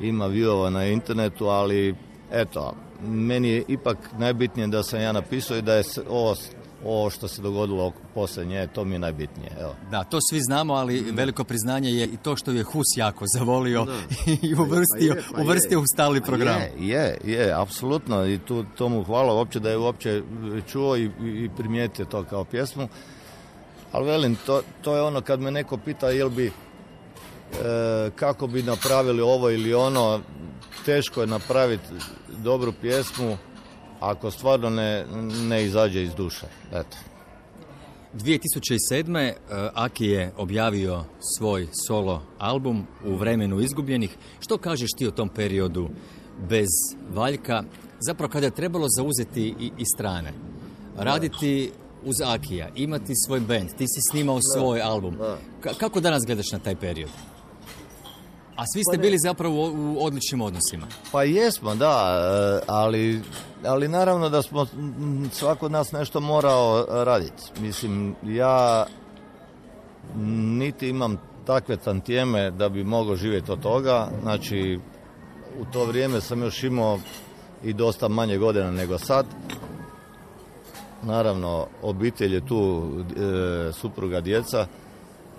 ima 0.00 0.28
viewova 0.28 0.70
na 0.70 0.86
internetu, 0.86 1.46
ali 1.46 1.94
eto, 2.32 2.74
meni 3.02 3.48
je 3.48 3.64
ipak 3.68 3.98
najbitnije 4.18 4.66
da 4.66 4.82
sam 4.82 5.00
ja 5.00 5.12
napisao 5.12 5.56
i 5.56 5.62
da 5.62 5.74
je 5.74 5.84
ovo 6.08 6.34
ovo 6.84 7.10
što 7.10 7.28
se 7.28 7.42
dogodilo 7.42 7.92
poslije 8.14 8.46
nje, 8.46 8.66
to 8.66 8.84
mi 8.84 8.94
je 8.94 8.98
najbitnije. 8.98 9.50
Evo. 9.60 9.74
Da, 9.90 10.04
to 10.04 10.18
svi 10.30 10.40
znamo, 10.40 10.74
ali 10.74 11.00
veliko 11.00 11.44
priznanje 11.44 11.90
je 11.90 12.06
i 12.06 12.16
to 12.16 12.36
što 12.36 12.50
je 12.50 12.62
Hus 12.62 12.86
jako 12.96 13.24
zavolio 13.38 13.86
i 14.42 14.54
uvrstio, 14.54 15.12
Pa 15.12 15.18
je, 15.18 15.24
pa 15.32 15.38
je. 15.38 15.44
uvrstio 15.44 15.80
u 15.80 15.84
stalni 15.94 16.20
Pa 16.20 16.26
program. 16.26 16.60
Je, 16.60 16.72
je, 16.78 17.18
je, 17.24 17.52
apsolutno 17.52 18.26
i 18.26 18.38
tu 18.38 18.64
tomu 18.76 19.04
hvala 19.04 19.34
uopće 19.34 19.60
da 19.60 19.70
je 19.70 19.76
uopće 19.76 20.22
čuo 20.66 20.96
i, 20.96 21.10
i 21.20 21.50
primijetio 21.56 22.04
to 22.04 22.24
kao 22.24 22.44
pjesmu. 22.44 22.88
Ali 23.92 24.06
velim, 24.06 24.36
to, 24.46 24.62
to 24.82 24.96
je 24.96 25.02
ono 25.02 25.20
kad 25.20 25.40
me 25.40 25.50
neko 25.50 25.76
pita 25.76 26.10
jel 26.10 26.28
bi 26.28 26.46
e, 26.46 26.50
kako 28.16 28.46
bi 28.46 28.62
napravili 28.62 29.22
ovo 29.22 29.50
ili 29.50 29.74
ono, 29.74 30.20
teško 30.84 31.20
je 31.20 31.26
napraviti 31.26 31.88
dobru 32.38 32.72
pjesmu 32.80 33.36
ako 34.00 34.30
stvarno 34.30 34.70
ne, 34.70 35.04
ne 35.48 35.64
izađe 35.64 36.02
iz 36.02 36.14
duše. 36.14 36.46
Eto. 36.72 36.96
2007. 38.14 39.18
eh, 39.18 39.34
Aki 39.74 40.06
je 40.06 40.32
objavio 40.36 41.04
svoj 41.38 41.68
solo 41.88 42.22
album 42.38 42.86
u 43.04 43.14
vremenu 43.16 43.60
izgubljenih. 43.60 44.16
Što 44.40 44.58
kažeš 44.58 44.90
ti 44.98 45.06
o 45.06 45.10
tom 45.10 45.28
periodu 45.28 45.88
bez 46.48 46.68
Valjka? 47.10 47.62
Zapravo 48.00 48.30
kada 48.32 48.46
je 48.46 48.54
trebalo 48.54 48.86
zauzeti 48.96 49.54
i, 49.60 49.70
i 49.78 49.84
strane. 49.86 50.32
Raditi 50.96 51.70
uz 52.04 52.16
Akija, 52.24 52.68
imati 52.74 53.12
svoj 53.26 53.40
band, 53.40 53.68
ti 53.78 53.86
si 53.88 54.00
snimao 54.10 54.38
svoj 54.56 54.80
album. 54.82 55.16
Ka- 55.62 55.74
kako 55.78 56.00
danas 56.00 56.22
gledaš 56.26 56.52
na 56.52 56.58
taj 56.58 56.76
period? 56.76 57.10
A 58.56 58.66
svi 58.66 58.82
ste 58.84 58.96
Pa 58.96 59.02
bili 59.02 59.18
zapravo 59.18 59.70
u- 59.70 59.96
odličnim 60.04 60.40
odnosima. 60.40 60.86
Pa 61.12 61.22
jesmo, 61.22 61.74
da, 61.74 62.20
e, 62.60 62.64
ali, 62.66 63.20
ali 63.64 63.88
naravno 63.88 64.28
da 64.28 64.42
smo 64.42 64.66
svako 65.32 65.66
od 65.66 65.72
nas 65.72 65.92
nešto 65.92 66.20
morao 66.20 66.86
raditi. 67.04 67.42
Mislim, 67.60 68.14
ja 68.22 68.86
niti 70.58 70.88
imam 70.88 71.16
takve 71.46 71.76
tantijeme 71.76 72.50
da 72.50 72.68
bi 72.68 72.84
mogao 72.84 73.16
živjeti 73.16 73.52
od 73.52 73.60
toga. 73.60 74.08
Znači, 74.22 74.78
u 75.60 75.64
to 75.72 75.84
vrijeme 75.84 76.20
sam 76.20 76.42
još 76.42 76.62
imao 76.62 76.98
i 77.64 77.72
dosta 77.72 78.08
manje 78.08 78.38
godina 78.38 78.70
nego 78.70 78.98
sad. 78.98 79.26
Naravno, 81.02 81.66
obitelj 81.82 82.34
je 82.34 82.46
tu, 82.46 82.90
e, 83.68 83.72
supruga, 83.72 84.20
djeca. 84.20 84.66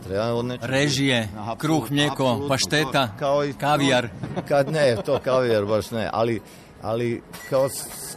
Treba 0.03 0.43
Režije, 0.61 1.29
kruh, 1.57 1.91
mlijeko, 1.91 2.45
pašteta, 2.49 3.09
kao 3.19 3.45
i- 3.45 3.53
kavijar. 3.53 4.07
Kad 4.47 4.71
ne, 4.71 4.95
to 4.95 5.19
kavijar 5.19 5.65
baš 5.65 5.91
ne, 5.91 6.09
ali, 6.13 6.41
ali 6.81 7.21
kao, 7.49 7.69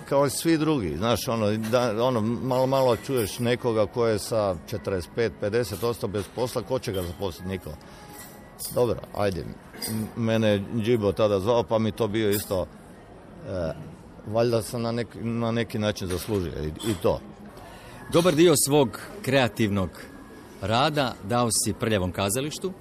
kao 0.09 0.27
i 0.27 0.31
svi 0.31 0.59
drugi, 0.59 0.97
znaš, 0.97 1.29
ono, 1.29 1.51
da, 1.51 2.05
ono, 2.05 2.21
malo, 2.21 2.67
malo 2.67 2.97
čuješ 2.97 3.39
nekoga 3.39 3.87
ko 3.87 4.07
je 4.07 4.19
sa 4.19 4.55
45, 4.67 5.31
50 5.43 5.85
ostao 5.85 6.09
bez 6.09 6.25
posla, 6.35 6.63
ko 6.63 6.79
će 6.79 6.93
ga 6.93 7.03
zaposliti, 7.03 7.49
niko. 7.49 7.71
Dobro, 8.75 8.97
ajde, 9.17 9.45
mene 10.17 10.49
je 10.49 10.63
Džibo 10.77 11.13
tada 11.13 11.41
zvao, 11.41 11.63
pa 11.63 11.79
mi 11.79 11.93
to 11.93 12.09
bio 12.09 12.31
isto, 12.31 12.67
e, 13.49 13.73
valjda 14.27 14.63
sam 14.63 14.83
na, 14.83 14.93
nek- 14.93 15.23
na 15.23 15.51
neki 15.53 15.79
način 15.79 16.09
zaslužio 16.09 16.53
i, 16.65 16.91
i 16.91 16.95
to. 17.03 17.21
Dobar 18.13 18.35
dio 18.35 18.55
svog 18.67 19.01
kreativnog 19.23 19.91
rada 20.67 21.15
dao 21.25 21.49
si 21.51 21.73
prljavom 21.73 22.13
kazalištu. 22.13 22.73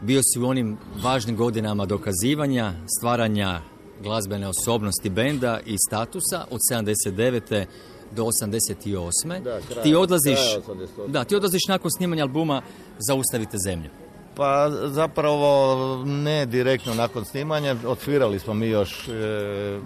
Bio 0.00 0.20
si 0.22 0.40
u 0.40 0.46
onim 0.46 0.78
važnim 1.02 1.36
godinama 1.36 1.86
dokazivanja, 1.86 2.72
stvaranja 2.98 3.60
glazbene 4.00 4.48
osobnosti 4.48 5.10
benda 5.10 5.60
i 5.66 5.76
statusa 5.88 6.44
od 6.50 6.60
79. 6.72 7.66
do 8.10 8.24
88. 8.24 9.42
Da, 9.42 9.60
kraj- 9.60 9.82
ti 9.82 9.94
odlaziš, 9.94 10.38
kraj 10.64 10.76
88. 10.76 11.08
da, 11.08 11.24
ti 11.24 11.36
odlaziš 11.36 11.62
nakon 11.68 11.90
snimanja 11.90 12.22
albuma 12.22 12.62
Zaustavite 12.98 13.58
zemlju. 13.58 13.90
Pa 14.36 14.70
zapravo 14.86 15.76
ne 16.04 16.46
direktno 16.46 16.94
nakon 16.94 17.24
snimanja, 17.24 17.76
odsvirali 17.86 18.38
smo 18.38 18.54
mi 18.54 18.66
još 18.66 19.08
e, 19.08 19.12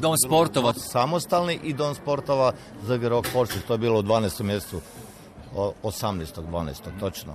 Dom 0.00 0.14
sportova. 0.26 0.72
samostalni 0.72 1.58
i 1.62 1.72
Dom 1.72 1.94
sportova 1.94 2.52
za 2.86 2.96
Rock 3.02 3.28
Forces, 3.32 3.62
to 3.66 3.74
je 3.74 3.78
bilo 3.78 3.98
u 3.98 4.02
12. 4.02 4.42
mjesecu, 4.42 4.80
o- 5.54 5.72
18. 5.82 6.42
12. 6.42 6.98
točno, 7.00 7.34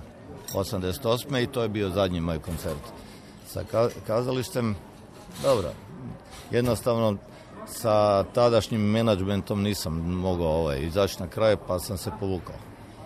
88. 0.54 1.42
i 1.42 1.46
to 1.46 1.62
je 1.62 1.68
bio 1.68 1.90
zadnji 1.90 2.20
moj 2.20 2.38
koncert 2.38 2.82
sa 3.46 3.64
ka- 3.72 3.90
kazalištem. 4.06 4.76
Dobro, 5.42 5.70
jednostavno 6.50 7.16
sa 7.66 8.24
tadašnjim 8.24 8.80
menadžmentom 8.80 9.62
nisam 9.62 9.94
mogao 10.10 10.48
ovaj, 10.50 10.80
izaći 10.80 11.20
na 11.20 11.28
kraj 11.28 11.56
pa 11.56 11.78
sam 11.78 11.98
se 11.98 12.10
povukao. 12.20 12.54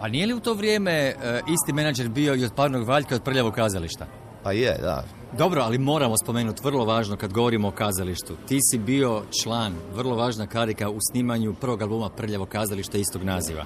A 0.01 0.09
nije 0.09 0.27
li 0.27 0.35
u 0.35 0.41
to 0.41 0.55
vrijeme 0.55 0.93
e, 0.93 1.15
isti 1.49 1.73
menadžer 1.73 2.09
bio 2.09 2.35
i 2.35 2.45
od 2.45 2.53
Parnog 2.55 2.89
Valjka 2.89 3.15
od 3.15 3.23
Prljavog 3.23 3.55
kazališta? 3.55 4.07
Pa 4.43 4.53
je, 4.53 4.79
da. 4.83 5.05
Dobro, 5.39 5.63
ali 5.63 5.79
moramo 5.79 6.15
spomenuti, 6.17 6.63
vrlo 6.65 6.85
važno 6.85 7.17
kad 7.17 7.33
govorimo 7.33 7.69
o 7.69 7.71
kazalištu. 7.71 8.37
Ti 8.49 8.59
si 8.71 8.79
bio 8.79 9.23
član, 9.43 9.75
vrlo 9.95 10.17
važna 10.17 10.47
karika 10.47 10.91
u 10.91 10.99
snimanju 11.11 11.55
prvog 11.55 11.83
albuma 11.83 12.09
Prljavo 12.11 12.47
kazalište 12.47 13.01
istog 13.01 13.23
naziva. 13.25 13.65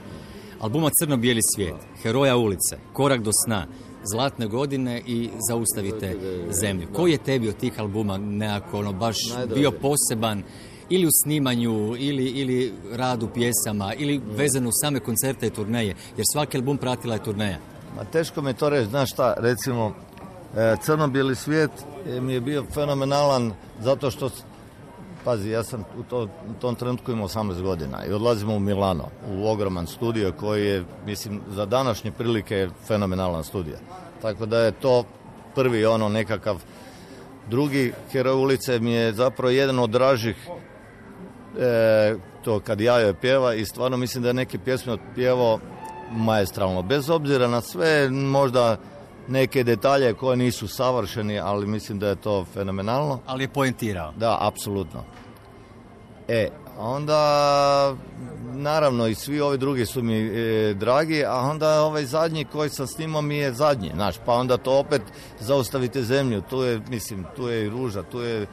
Albuma 0.61 0.91
Crno-bijeli 1.01 1.41
svijet, 1.55 1.75
Heroja 2.03 2.37
ulice, 2.37 2.77
Korak 2.93 3.21
do 3.21 3.31
sna, 3.45 3.67
Zlatne 4.05 4.47
godine 4.47 5.03
i 5.07 5.31
Zaustavite 5.49 6.17
zemlju. 6.51 6.89
Koji 6.93 7.13
je 7.13 7.19
tebi 7.19 7.49
od 7.49 7.57
tih 7.57 7.81
albuma 7.81 8.19
nekako 8.19 8.79
ono 8.79 8.93
baš 8.93 9.17
bio 9.55 9.71
poseban 9.71 10.43
ili 10.89 11.07
u 11.07 11.11
snimanju, 11.25 11.97
ili, 11.99 12.25
ili 12.25 12.73
radu 12.93 13.29
pjesama, 13.35 13.95
ili 13.95 14.21
vezano 14.37 14.69
u 14.69 14.73
same 14.83 15.01
koncerte 15.01 15.47
i 15.47 15.51
turneje, 15.51 15.95
jer 16.17 16.27
svaki 16.33 16.57
album 16.57 16.79
pratila 16.79 17.15
je 17.15 17.25
turneja. 17.25 17.59
Ma 17.97 18.05
teško 18.05 18.43
mi 18.43 18.51
je 18.51 18.55
to 18.55 18.69
reći, 18.69 18.91
znaš 18.91 19.13
šta, 19.13 19.35
recimo, 19.39 19.95
e, 20.57 20.77
crno-bijeli 20.83 21.37
svijet 21.37 21.71
e, 22.07 22.21
mi 22.21 22.33
je 22.33 22.41
bio 22.41 22.65
fenomenalan 22.75 23.53
zato 23.81 24.11
što, 24.11 24.31
pazi, 25.25 25.51
ja 25.51 25.63
sam 25.63 25.85
u, 25.99 26.03
to, 26.03 26.23
u 26.23 26.61
tom 26.61 26.75
trenutku 26.75 27.13
imao 27.13 27.29
18 27.29 27.63
godina 27.63 28.05
i 28.07 28.13
odlazimo 28.13 28.55
u 28.55 28.61
Milano, 28.61 29.09
u 29.29 29.49
ogroman 29.49 29.87
studio 29.87 30.33
koji 30.33 30.67
je, 30.67 30.85
mislim, 31.07 31.41
za 31.49 31.67
današnje 31.67 32.13
prilike 32.13 32.69
fenomenalan 32.87 33.45
studio. 33.45 33.77
Tako 34.23 34.47
da 34.47 34.59
je 34.59 34.73
to 34.73 35.05
prvi 35.55 35.87
ono 35.87 36.09
nekakav 36.09 36.63
Drugi, 37.51 37.93
Heroj 38.13 38.35
ulice 38.35 38.79
mi 38.79 38.93
je 38.93 39.13
zapravo 39.13 39.51
jedan 39.51 39.79
od 39.79 39.91
dražih 39.91 40.37
e, 41.59 42.15
to 42.45 42.61
kad 42.61 42.81
Jajo 42.81 43.15
pjeva 43.15 43.55
i 43.55 43.65
stvarno 43.65 43.97
mislim 43.97 44.23
da 44.23 44.29
je 44.29 44.35
neke 44.35 44.59
pjesme 44.59 44.93
otpjevao 44.93 45.59
maestralno. 46.11 46.83
Bez 46.83 47.11
obzira 47.11 47.49
na 47.49 47.61
sve 47.61 48.11
možda 48.11 48.77
neke 49.31 49.65
detalje 49.65 50.15
koje 50.15 50.37
nisu 50.37 50.69
savršeni, 50.69 51.39
ali 51.39 51.67
mislim 51.67 51.99
da 51.99 52.09
je 52.09 52.17
to 52.17 52.45
fenomenalno. 52.55 53.21
Ali 53.27 53.45
je 53.45 53.49
poentirao. 53.49 54.13
Da, 54.17 54.39
apsolutno. 54.41 55.05
E, 56.29 56.49
onda 56.79 57.97
naravno 58.53 59.07
i 59.07 59.15
svi 59.15 59.41
ovi 59.41 59.59
drugi 59.59 59.87
su 59.87 60.03
mi 60.03 60.17
e, 60.17 60.75
dragi, 60.75 61.25
a 61.25 61.37
onda 61.37 61.83
ovaj 61.83 62.05
zadnji 62.05 62.45
koji 62.45 62.71
sam 62.71 62.87
snimao 62.87 63.23
mi 63.23 63.37
je 63.37 63.53
zadnji, 63.53 63.91
znaš, 63.95 64.15
pa 64.27 64.35
onda 64.35 64.57
to 64.57 64.79
opet 64.79 65.03
zaustavite 65.41 66.03
zemlju, 66.03 66.43
tu 66.51 66.63
je, 66.63 66.81
mislim, 66.89 67.27
tu 67.37 67.49
je 67.49 67.67
i 67.67 67.69
ruža, 67.71 68.03
tu 68.03 68.21
je, 68.21 68.47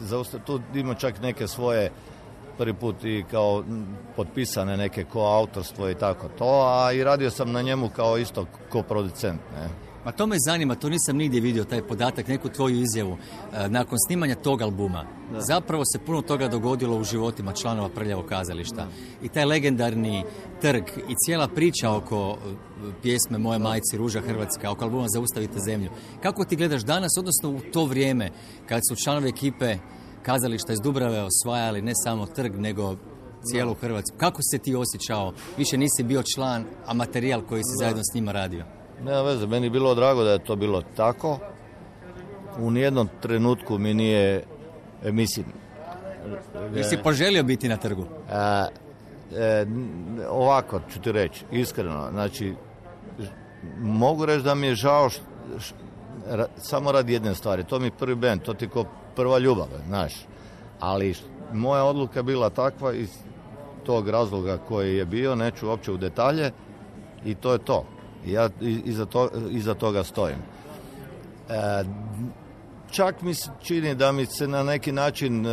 zaustav, 0.00 0.40
tu 0.46 0.60
ima 0.74 0.94
čak 0.94 1.20
neke 1.20 1.48
svoje 1.48 1.90
prvi 2.58 2.74
put 2.74 3.04
i 3.04 3.24
kao 3.30 3.64
potpisane 4.16 4.76
neke 4.76 5.04
koautorstvo 5.04 5.90
i 5.90 5.94
tako 5.94 6.28
to, 6.38 6.62
a 6.66 6.92
i 6.92 7.04
radio 7.04 7.30
sam 7.30 7.52
na 7.52 7.62
njemu 7.62 7.88
kao 7.88 8.18
isto 8.18 8.46
koproducent, 8.70 9.40
ne. 9.54 9.91
Ma 10.04 10.12
to 10.12 10.26
me 10.26 10.36
zanima, 10.38 10.74
to 10.74 10.88
nisam 10.88 11.16
nigdje 11.16 11.40
vidio, 11.40 11.64
taj 11.64 11.82
podatak, 11.82 12.28
neku 12.28 12.48
tvoju 12.48 12.80
izjavu. 12.80 13.16
E, 13.52 13.68
Nakon 13.68 13.98
snimanja 14.06 14.34
tog 14.34 14.62
albuma, 14.62 15.06
zapravo 15.38 15.84
se 15.84 15.98
puno 15.98 16.22
toga 16.22 16.48
dogodilo 16.48 16.96
u 16.96 17.04
životima 17.04 17.52
članova 17.52 17.88
Prljavog 17.88 18.26
kazališta. 18.26 18.86
I 19.22 19.28
taj 19.28 19.44
legendarni 19.44 20.24
trg 20.60 20.84
i 21.08 21.14
cijela 21.24 21.48
priča 21.48 21.90
oko 21.90 22.38
e, 22.38 22.54
pjesme 23.02 23.38
Moje 23.38 23.58
majci 23.58 23.96
Ruža 23.96 24.20
Hrvatska, 24.20 24.70
oko 24.70 24.84
albuma 24.84 25.08
Zaustavite 25.08 25.60
zemlju. 25.60 25.90
Kako 26.22 26.44
ti 26.44 26.56
gledaš 26.56 26.82
danas, 26.82 27.12
odnosno 27.18 27.50
u 27.50 27.60
to 27.72 27.84
vrijeme, 27.84 28.30
kad 28.68 28.80
su 28.88 29.04
članovi 29.04 29.28
ekipe 29.28 29.76
kazališta 30.22 30.72
iz 30.72 30.80
Dubrave 30.80 31.22
osvajali 31.22 31.82
ne 31.82 31.92
samo 32.04 32.26
trg, 32.26 32.56
nego 32.56 32.96
cijelu 33.44 33.74
Hrvatsku. 33.74 34.16
Kako 34.16 34.42
se 34.42 34.58
ti 34.58 34.74
osjećao? 34.74 35.32
Više 35.58 35.76
nisi 35.78 36.02
bio 36.02 36.22
član, 36.34 36.64
a 36.86 36.94
materijal 36.94 37.42
koji 37.42 37.62
si 37.62 37.76
zajedno 37.78 38.02
s 38.02 38.14
njima 38.14 38.32
radio. 38.32 38.81
Nema 39.04 39.22
veze, 39.22 39.46
meni 39.46 39.66
je 39.66 39.70
bilo 39.70 39.94
drago 39.94 40.24
da 40.24 40.30
je 40.30 40.38
to 40.38 40.56
bilo 40.56 40.82
tako. 40.96 41.38
U 42.58 42.70
nijednom 42.70 43.08
trenutku 43.20 43.78
mi 43.78 43.94
nije, 43.94 44.44
mislim... 45.04 45.46
Jesi 46.74 46.98
poželio 46.98 47.42
biti 47.42 47.68
na 47.68 47.76
trgu? 47.76 48.04
E, 48.30 48.34
e, 49.38 49.66
ovako 50.30 50.80
ću 50.92 51.00
ti 51.00 51.12
reći, 51.12 51.44
iskreno, 51.50 52.08
znači, 52.12 52.54
mogu 53.80 54.26
reći 54.26 54.44
da 54.44 54.54
mi 54.54 54.66
je 54.66 54.74
žao 54.74 55.08
š- 55.08 55.20
š- 55.58 55.74
ra- 56.30 56.46
samo 56.56 56.92
radi 56.92 57.12
jedne 57.12 57.34
stvari, 57.34 57.64
to 57.64 57.78
mi 57.78 57.86
je 57.86 57.90
prvi 57.90 58.14
band, 58.14 58.42
to 58.42 58.54
ti 58.54 58.68
ko 58.68 58.84
prva 59.16 59.38
ljubav, 59.38 59.66
znaš, 59.86 60.26
ali 60.80 61.14
š- 61.14 61.22
moja 61.52 61.84
odluka 61.84 62.18
je 62.18 62.22
bila 62.22 62.50
takva 62.50 62.92
iz 62.92 63.10
tog 63.86 64.08
razloga 64.08 64.58
koji 64.58 64.96
je 64.96 65.04
bio, 65.04 65.34
neću 65.34 65.68
uopće 65.68 65.92
u 65.92 65.96
detalje, 65.96 66.50
I 67.24 67.34
to 67.34 67.52
je 67.52 67.58
to. 67.58 67.84
Ja 68.26 68.48
iza, 68.60 69.06
to, 69.06 69.30
iza 69.50 69.74
toga 69.74 70.04
stojim. 70.04 70.38
E, 71.48 71.84
čak 72.90 73.22
mi 73.22 73.34
se 73.34 73.50
čini 73.62 73.94
da 73.94 74.12
mi 74.12 74.26
se 74.26 74.48
na 74.48 74.62
neki 74.62 74.92
način 74.92 75.46
e, 75.46 75.50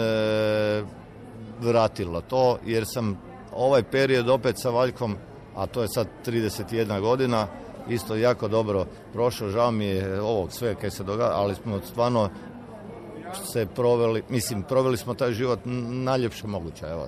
vratilo 1.60 2.22
to, 2.22 2.58
jer 2.66 2.84
sam 2.86 3.18
ovaj 3.54 3.84
period 3.84 4.30
opet 4.30 4.56
sa 4.60 4.70
Valjkom, 4.70 5.16
a 5.56 5.66
to 5.66 5.82
je 5.82 5.88
sad 5.88 6.08
31 6.26 7.02
godina, 7.02 7.48
isto 7.90 8.16
jako 8.16 8.48
dobro 8.48 8.86
prošao, 9.14 9.50
žao 9.50 9.72
mi 9.72 9.86
je 9.86 10.22
ovog 10.22 10.52
sve 10.52 10.76
kaj 10.76 10.92
se 10.92 11.04
događa, 11.04 11.34
ali 11.34 11.56
smo 11.56 11.80
stvarno 11.92 12.30
se 13.52 13.66
proveli, 13.76 14.24
mislim, 14.30 14.64
proveli 14.64 14.98
smo 14.98 15.14
taj 15.14 15.34
život 15.34 15.60
najljepše 15.90 16.48
moguće, 16.48 16.86
evo. 16.86 17.08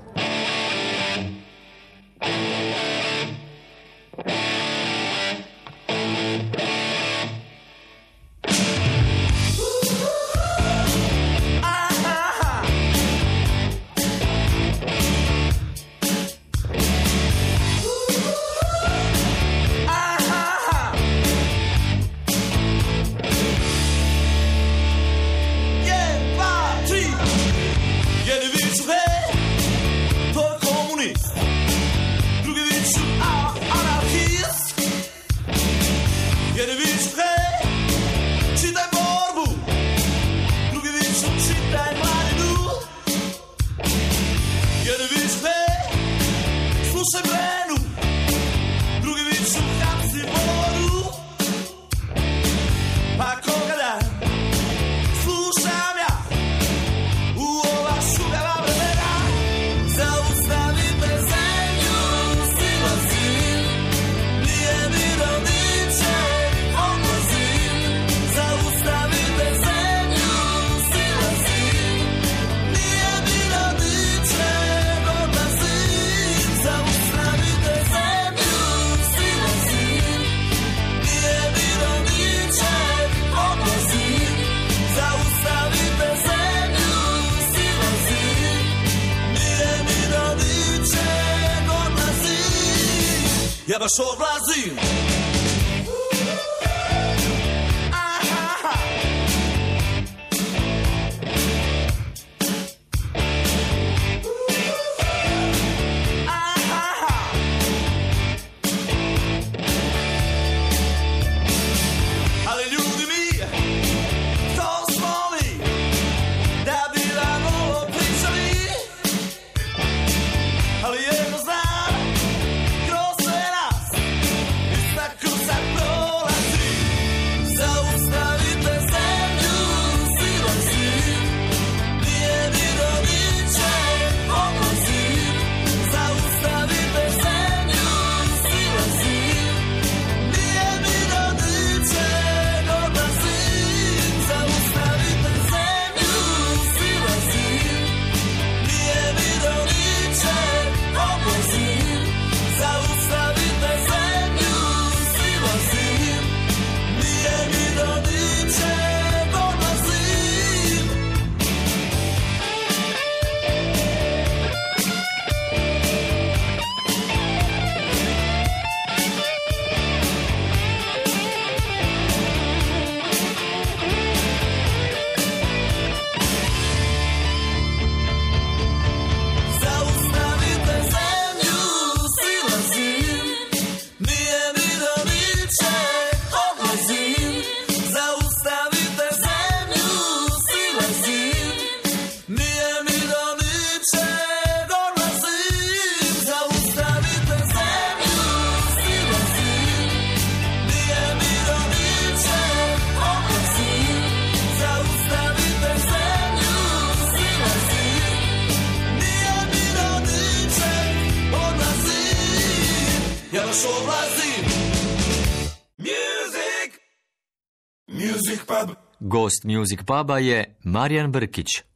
Music 219.43 219.83
Puba 219.83 220.19
je 220.19 220.55
Marijan 220.63 221.11
Brkić. 221.11 221.70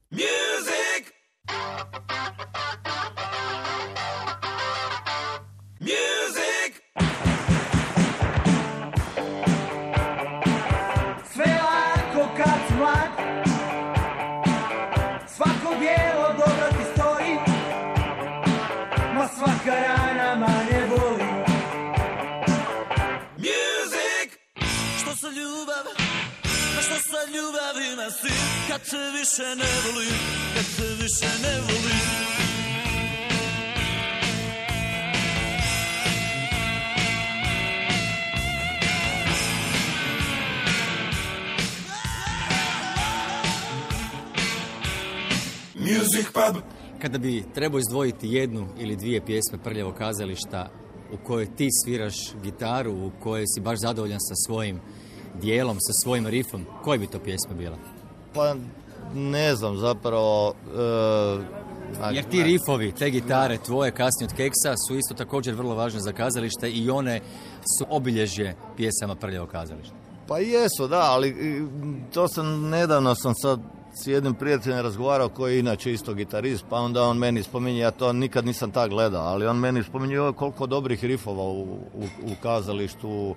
Što 27.36 27.42
sa 27.42 27.48
ljubav 27.48 27.94
ima 27.94 28.10
si? 28.10 28.34
Kad 28.68 28.82
te 28.82 28.98
više 29.20 29.56
ne 29.56 29.72
volim, 29.86 30.16
kad 30.56 30.66
te 30.78 31.04
više 31.04 31.32
ne 31.44 31.62
volim. 31.62 32.06
Music 45.76 46.26
pub. 46.34 46.62
Kada 47.02 47.18
bi 47.18 47.44
trebao 47.54 47.80
izdvojiti 47.80 48.28
jednu 48.28 48.68
ili 48.80 48.96
dvije 48.96 49.26
pjesme 49.26 49.64
prljavog 49.64 49.96
kazališta 49.96 50.72
u 51.14 51.26
kojoj 51.26 51.56
ti 51.56 51.68
sviraš 51.84 52.16
gitaru, 52.44 52.92
u 52.94 53.12
kojoj 53.24 53.46
si 53.56 53.62
baš 53.62 53.80
zadovoljan 53.80 54.20
sa 54.20 54.34
svojim 54.46 54.80
dijelom, 55.42 55.78
sa 55.80 55.94
svojim 56.04 56.28
rifom, 56.28 56.66
koje 56.84 57.00
bi 57.00 57.08
to 57.08 57.20
pjesme 57.20 57.56
bila? 57.56 57.78
Pa 58.34 58.56
ne 59.16 59.56
znam 59.56 59.78
zapravo... 59.78 60.54
e, 62.12 62.14
Jer 62.14 62.24
ti 62.24 62.44
rifovi, 62.44 62.92
te 62.92 63.10
gitare 63.10 63.58
tvoje 63.58 63.92
kasnije 63.92 64.28
od 64.32 64.36
Keksa 64.38 64.74
su 64.88 64.96
isto 64.96 65.14
također 65.14 65.56
vrlo 65.56 65.76
važne 65.76 66.00
za 66.00 66.12
kazalište 66.12 66.70
i 66.70 66.90
one 66.90 67.22
su 67.80 67.86
obilježje 67.90 68.56
pjesama 68.78 69.16
Prljavo 69.16 69.48
kazalište. 69.48 69.96
Pa 70.28 70.40
jesu, 70.40 70.88
da, 70.88 71.02
ali 71.02 71.36
to 72.14 72.28
sam 72.28 72.70
nedavno 72.70 73.16
sam 73.16 73.34
sad 73.36 73.60
s 74.04 74.08
jednim 74.08 74.34
prijateljem 74.34 74.80
razgovarao 74.80 75.30
koji 75.30 75.54
je 75.54 75.60
inače 75.60 75.94
isto 75.94 76.14
gitarist, 76.14 76.66
pa 76.70 76.76
onda 76.78 77.04
on 77.04 77.18
meni 77.18 77.44
spominje, 77.44 77.80
ja 77.80 77.92
to 77.92 78.14
nikad 78.14 78.46
nisam 78.46 78.72
tak 78.72 78.90
gledao, 78.90 79.24
ali 79.24 79.48
on 79.48 79.58
meni 79.60 79.84
spominje 79.84 80.14
"Joj, 80.16 80.34
koliko 80.34 80.68
dobrih 80.68 81.04
rifova 81.04 81.44
u, 81.44 81.62
u, 81.94 82.04
u 82.24 82.32
kazalištu. 82.44 83.36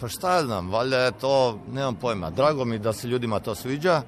Pa 0.00 0.08
šta 0.08 0.36
ja 0.36 0.44
znam, 0.44 0.70
valjda 0.70 0.98
je 0.98 1.12
to, 1.12 1.58
nemam 1.72 1.94
pojma, 1.94 2.30
drago 2.30 2.64
mi 2.64 2.78
da 2.78 2.92
se 2.92 3.08
ljudima 3.08 3.40
to 3.40 3.54
sviđa, 3.54 4.02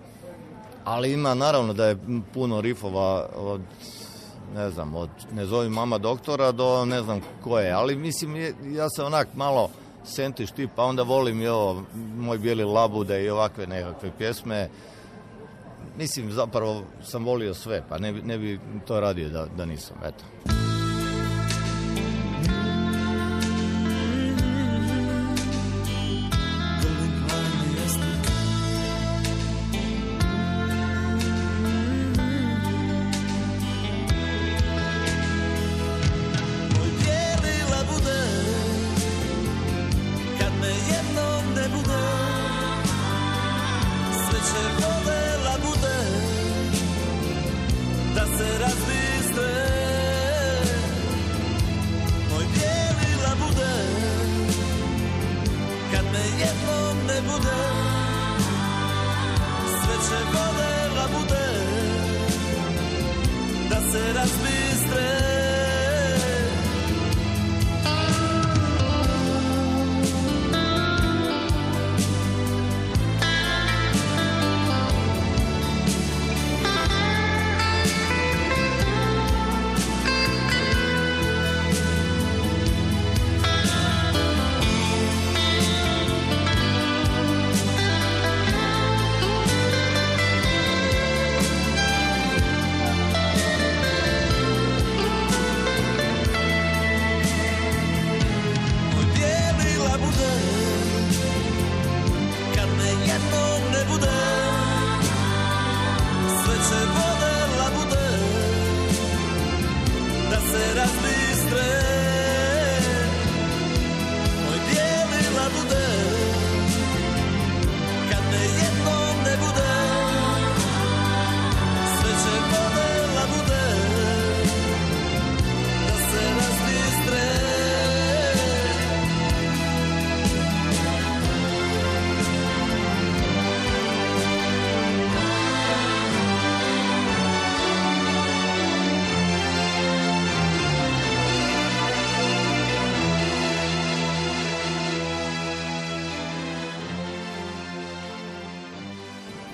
ali 0.84 1.12
ima 1.12 1.34
naravno 1.34 1.72
da 1.72 1.86
je 1.86 1.96
puno 2.34 2.60
rifova 2.60 3.28
od 3.36 3.60
ne 4.54 4.70
znam, 4.70 4.94
od 4.94 5.08
ne 5.32 5.46
zovi 5.46 5.68
mama 5.68 5.98
doktora 5.98 6.52
do 6.52 6.84
ne 6.84 7.02
znam 7.02 7.20
koje, 7.42 7.72
ali 7.72 7.96
mislim 7.96 8.36
je- 8.36 8.54
ja 8.64 8.90
sam 8.90 9.06
onak 9.06 9.28
malo 9.34 9.70
sentiš 10.04 10.50
tip, 10.50 10.70
pa 10.76 10.84
onda 10.84 11.02
volim 11.02 11.40
i 11.40 11.48
ovo, 11.48 11.82
moj 12.16 12.38
bijeli 12.38 12.64
labude 12.64 13.24
i 13.24 13.30
ovakve 13.30 13.66
nekakve 13.66 14.10
pjesme. 14.18 14.68
Mislim, 15.98 16.32
zapravo 16.32 16.82
sam 17.02 17.24
volio 17.24 17.54
sve, 17.54 17.82
pa 17.88 17.98
ne 17.98 18.12
ne 18.12 18.38
bi 18.38 18.60
to 18.86 19.00
radio 19.00 19.28
da, 19.28 19.46
da 19.46 19.64
nisam, 19.64 19.96
eto. 20.04 20.24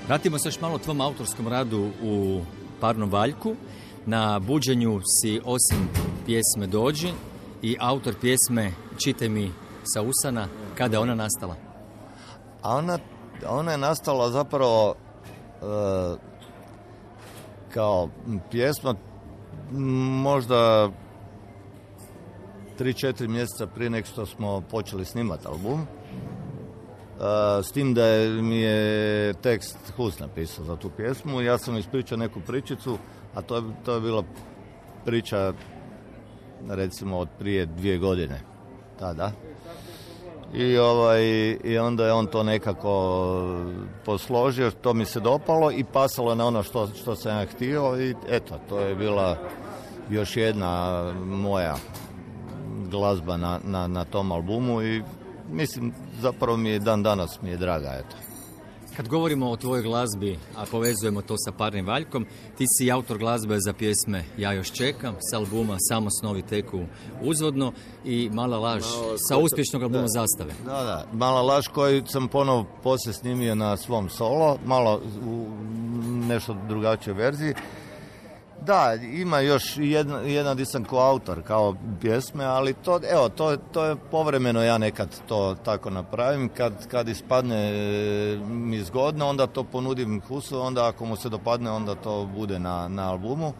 Vratimo 0.09 0.39
se 0.39 0.49
još 0.49 0.61
malo 0.61 0.79
tvom 0.79 1.01
autorskom 1.01 1.49
radu 1.49 1.91
u 2.03 2.41
Parnom 2.81 3.11
Valjku. 3.11 3.55
Na 4.07 4.39
buđenju 4.39 5.01
si 5.01 5.41
osim 5.45 5.89
pjesme 6.27 6.67
Dođi 6.67 7.13
i 7.63 7.77
autor 7.81 8.15
pjesme 8.21 8.73
Čitaj 9.05 9.29
mi 9.29 9.53
sa 9.85 10.03
usana. 10.03 10.49
Kada 10.75 10.97
je 10.97 11.01
ona 11.01 11.15
nastala? 11.15 11.57
A 12.63 12.77
ona, 12.77 12.99
ona 13.49 13.73
je 13.73 13.79
nastala 13.79 14.31
zapravo 14.31 14.95
e, 14.95 15.65
kao 17.75 18.09
pjesma 18.51 18.95
možda 20.23 20.91
3-4 22.79 23.29
mjeseca 23.29 23.67
prije 23.67 23.91
nek 23.91 24.07
što 24.07 24.27
smo 24.27 24.61
počeli 24.71 25.05
snimati 25.05 25.47
album. 25.47 25.87
E, 27.19 27.63
s 27.63 27.73
tim 27.73 27.95
da 27.95 28.05
je, 28.05 28.43
mi 28.43 28.57
je 28.57 29.35
tekst 29.35 29.79
Hus 29.97 30.19
napisao 30.19 30.65
za 30.65 30.77
tu 30.77 30.91
pjesmu. 30.91 31.41
Ja 31.41 31.59
sam 31.59 31.77
ispričao 31.77 32.19
neku 32.19 32.41
pričicu, 32.41 32.99
a 33.35 33.43
to 33.43 33.57
je, 33.57 33.63
to 33.85 33.95
je 33.95 34.01
bila 34.01 34.23
priča 35.05 35.53
recimo 36.69 37.19
od 37.19 37.29
prije 37.39 37.67
dvije 37.67 37.99
godine. 37.99 38.41
Tada. 38.99 39.33
I, 40.55 40.79
ovaj, 40.79 41.23
I 41.65 41.79
onda 41.79 42.07
je 42.07 42.13
on 42.13 42.27
to 42.27 42.43
nekako 42.43 43.35
posložio, 44.05 44.71
to 44.71 44.95
mi 44.95 45.05
se 45.05 45.21
dopalo 45.21 45.71
i 45.73 45.85
pasalo 45.93 46.35
na 46.35 46.47
ono 46.47 46.63
što, 46.63 46.87
što 46.87 47.17
sam 47.17 47.39
ja 47.39 47.47
htio 47.47 48.01
i 48.01 48.15
eto, 48.29 48.59
to 48.69 48.81
je 48.81 48.95
bila 48.95 49.37
još 50.11 50.37
jedna 50.37 51.03
moja 51.25 51.77
glazba 52.91 53.37
na, 53.37 53.61
na, 53.65 53.87
na 53.87 54.05
tom 54.05 54.33
albumu 54.33 54.83
i 54.83 55.03
mislim, 55.51 55.93
zapravo 56.21 56.57
mi 56.57 56.69
je 56.69 56.79
dan 56.79 57.03
danas 57.03 57.39
mi 57.43 57.51
je 57.51 57.57
draga, 57.57 58.03
eto. 58.05 58.17
Kad 58.97 59.09
govorimo 59.09 59.51
o 59.51 59.57
tvojoj 59.57 59.83
glazbi, 59.83 60.39
a 60.57 60.65
povezujemo 60.71 61.23
to 61.23 61.35
sa 61.39 61.53
Parnim 61.53 61.87
Valjkom, 61.87 62.27
ti 62.57 62.65
si 62.69 62.91
autor 62.93 63.19
glazbe 63.19 63.61
za 63.61 63.73
pjesme 63.73 64.25
Ja 64.39 64.53
još 64.53 64.73
čekam, 64.73 65.15
s 65.31 65.35
albuma 65.35 65.77
Samo 65.89 66.11
snovi 66.11 66.43
teku 66.43 66.81
uzvodno 67.23 67.73
i 68.05 68.31
Mala 68.33 68.59
laž 68.59 68.83
sa 69.29 69.37
uspješnog 69.37 69.83
albuma 69.83 70.03
Da. 70.03 70.09
Zastave. 70.09 70.53
Da, 70.65 70.85
da. 70.85 71.07
Mala 71.13 71.43
laž 71.43 71.67
koju 71.67 72.03
sam 72.07 72.29
ponovo 72.29 72.67
poslije 72.83 73.13
snimio 73.13 73.55
na 73.55 73.77
svom 73.77 74.09
solo, 74.09 74.59
malo 74.67 75.01
u 75.27 75.47
nešto 76.29 76.57
drugačijoj 76.69 77.17
verziji. 77.17 77.55
Da, 78.69 78.95
ima 78.95 79.41
još 79.41 79.77
jedna, 79.77 80.19
jedan 80.19 80.57
di 80.57 80.65
sam 80.65 80.85
koautor 80.85 81.43
kao 81.43 81.75
pjesme, 82.01 82.45
ali 82.45 82.75
to, 82.75 83.01
evo, 83.11 83.29
to, 83.29 83.57
to 83.57 83.85
je 83.85 83.97
povremeno 84.11 84.63
ja 84.63 84.79
nekad 84.79 85.09
to 85.29 85.57
tako 85.65 85.91
napravim. 85.91 86.49
Kad, 86.49 86.89
kad 86.89 87.09
ispadne 87.09 87.57
e, 87.57 88.37
mi 88.47 88.83
zgodno, 88.83 89.29
onda 89.29 89.47
to 89.47 89.65
ponudim 89.65 90.21
Husu, 90.29 90.61
onda 90.61 90.89
ako 90.89 91.05
mu 91.05 91.17
se 91.17 91.29
dopadne, 91.29 91.71
onda 91.71 91.95
to 91.95 92.29
bude 92.37 92.59
na, 92.59 92.89
na 92.89 93.11
albumu. 93.11 93.53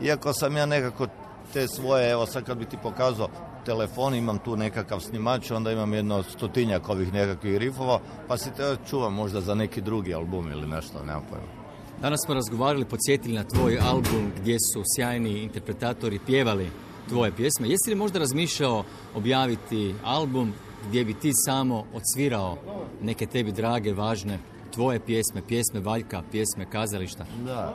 Iako 0.00 0.32
sam 0.32 0.56
ja 0.56 0.66
nekako 0.66 1.06
te 1.52 1.68
svoje, 1.68 2.10
evo 2.10 2.26
sad 2.26 2.44
kad 2.44 2.58
bi 2.58 2.64
ti 2.64 2.76
pokazao 2.82 3.28
telefon, 3.64 4.14
imam 4.14 4.38
tu 4.38 4.56
nekakav 4.56 5.00
snimač, 5.00 5.50
onda 5.50 5.72
imam 5.72 5.94
jedno 5.94 6.22
stotinjak 6.22 6.88
ovih 6.88 7.12
nekakvih 7.12 7.56
rifova, 7.58 8.00
pa 8.28 8.36
si 8.36 8.50
te 8.56 8.76
čuvam 8.90 9.14
možda 9.14 9.40
za 9.40 9.54
neki 9.54 9.80
drugi 9.80 10.14
album 10.14 10.52
ili 10.52 10.66
nešto, 10.66 11.04
nemam 11.04 11.22
pojma. 11.30 11.61
Danas 12.02 12.20
smo 12.24 12.34
razgovarali, 12.34 12.84
podsjetili 12.84 13.34
na 13.34 13.44
tvoj 13.44 13.78
album 13.78 14.32
gdje 14.40 14.58
su 14.72 14.82
sjajni 14.96 15.42
interpretatori 15.42 16.18
pjevali 16.26 16.70
tvoje 17.08 17.32
pjesme. 17.32 17.68
Jesi 17.68 17.90
li 17.90 17.94
možda 17.94 18.18
razmišljao 18.18 18.84
objaviti 19.14 19.94
album 20.04 20.52
gdje 20.88 21.04
bi 21.04 21.14
ti 21.14 21.30
samo 21.34 21.84
odsvirao 21.94 22.56
neke 23.02 23.26
tebi 23.26 23.52
drage, 23.52 23.92
važne 23.92 24.38
tvoje 24.74 25.00
pjesme, 25.00 25.42
pjesme 25.48 25.80
Valjka, 25.80 26.22
pjesme 26.30 26.70
kazališta? 26.70 27.24
Da. 27.46 27.74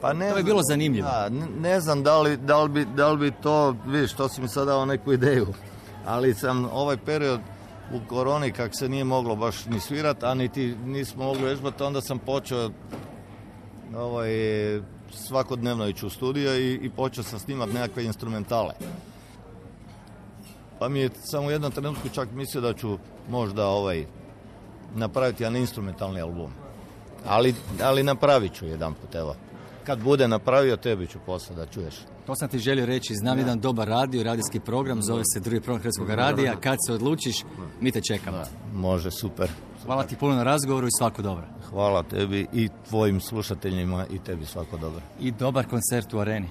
Pa 0.00 0.12
ne 0.12 0.30
To 0.30 0.36
bi 0.36 0.42
bilo 0.42 0.62
zanimljivo. 0.62 1.08
Da, 1.08 1.28
ne 1.60 1.80
znam 1.80 2.02
da 2.02 2.20
li, 2.20 2.36
da, 2.36 2.62
li 2.62 2.68
bi, 2.68 2.84
da 2.96 3.12
li 3.12 3.18
bi 3.18 3.36
to, 3.42 3.76
vidiš, 3.86 4.12
to 4.12 4.28
si 4.28 4.40
mi 4.40 4.48
sad 4.48 4.66
dao 4.66 4.84
neku 4.86 5.12
ideju. 5.12 5.46
Ali 6.06 6.34
sam 6.34 6.64
ovaj 6.72 6.96
period 6.96 7.40
u 7.94 8.08
koroni, 8.08 8.52
kak 8.52 8.70
se 8.74 8.88
nije 8.88 9.04
moglo 9.04 9.36
baš 9.36 9.66
ni 9.66 9.80
svirat, 9.80 10.22
a 10.22 10.34
niti 10.34 10.74
nismo 10.84 11.24
mogli 11.24 11.44
vježbati, 11.44 11.82
onda 11.82 12.00
sam 12.00 12.18
počeo 12.18 12.70
ovaj, 13.96 14.30
svakodnevno 15.12 15.88
ići 15.88 16.06
u 16.06 16.10
studio 16.10 16.56
i, 16.56 16.74
i 16.74 16.90
počeo 16.90 17.24
sam 17.24 17.38
snimati 17.38 17.72
nekakve 17.72 18.04
instrumentale. 18.04 18.74
Pa 20.78 20.88
mi 20.88 21.00
je 21.00 21.10
samo 21.30 21.46
u 21.46 21.50
jednom 21.50 21.72
trenutku 21.72 22.08
čak 22.08 22.28
mislio 22.32 22.60
da 22.60 22.74
ću 22.74 22.98
možda 23.30 23.66
ovaj, 23.66 24.06
napraviti 24.94 25.42
jedan 25.42 25.56
instrumentalni 25.56 26.20
album. 26.20 26.52
Ali, 27.26 27.54
ali 27.82 28.02
napravit 28.02 28.54
ću 28.54 28.66
jedan 28.66 28.94
put, 28.94 29.14
evo. 29.14 29.36
Kad 29.84 29.98
bude 29.98 30.28
napravio, 30.28 30.76
tebi 30.76 31.06
ću 31.06 31.18
posle 31.26 31.56
da 31.56 31.66
čuješ. 31.66 31.94
To 32.30 32.36
sam 32.36 32.48
ti 32.48 32.58
želio 32.58 32.86
reći, 32.86 33.14
znam 33.14 33.38
jedan 33.38 33.60
dobar 33.60 33.88
radio, 33.88 34.22
radijski 34.22 34.60
program, 34.60 35.02
zove 35.02 35.22
se 35.34 35.40
drugi 35.40 35.60
program 35.60 35.80
Hrvatskog 35.80 36.10
radija. 36.10 36.56
Kad 36.60 36.78
se 36.86 36.92
odlučiš, 36.92 37.44
mi 37.80 37.92
te 37.92 38.00
čekamo. 38.00 38.42
Može, 38.74 39.10
super. 39.10 39.50
Hvala 39.84 40.04
ti 40.04 40.16
puno 40.16 40.34
na 40.34 40.42
razgovoru 40.42 40.86
i 40.86 40.98
svako 40.98 41.22
dobro. 41.22 41.46
Hvala 41.70 42.02
tebi 42.02 42.46
i 42.52 42.68
tvojim 42.88 43.20
slušateljima 43.20 44.06
i 44.10 44.18
tebi 44.18 44.46
svako 44.46 44.76
dobro. 44.76 45.00
I 45.20 45.30
dobar 45.30 45.66
koncert 45.66 46.14
u 46.14 46.18
areni. 46.18 46.48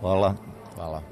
Hvala. 0.00 0.34
Hvala. 0.74 1.02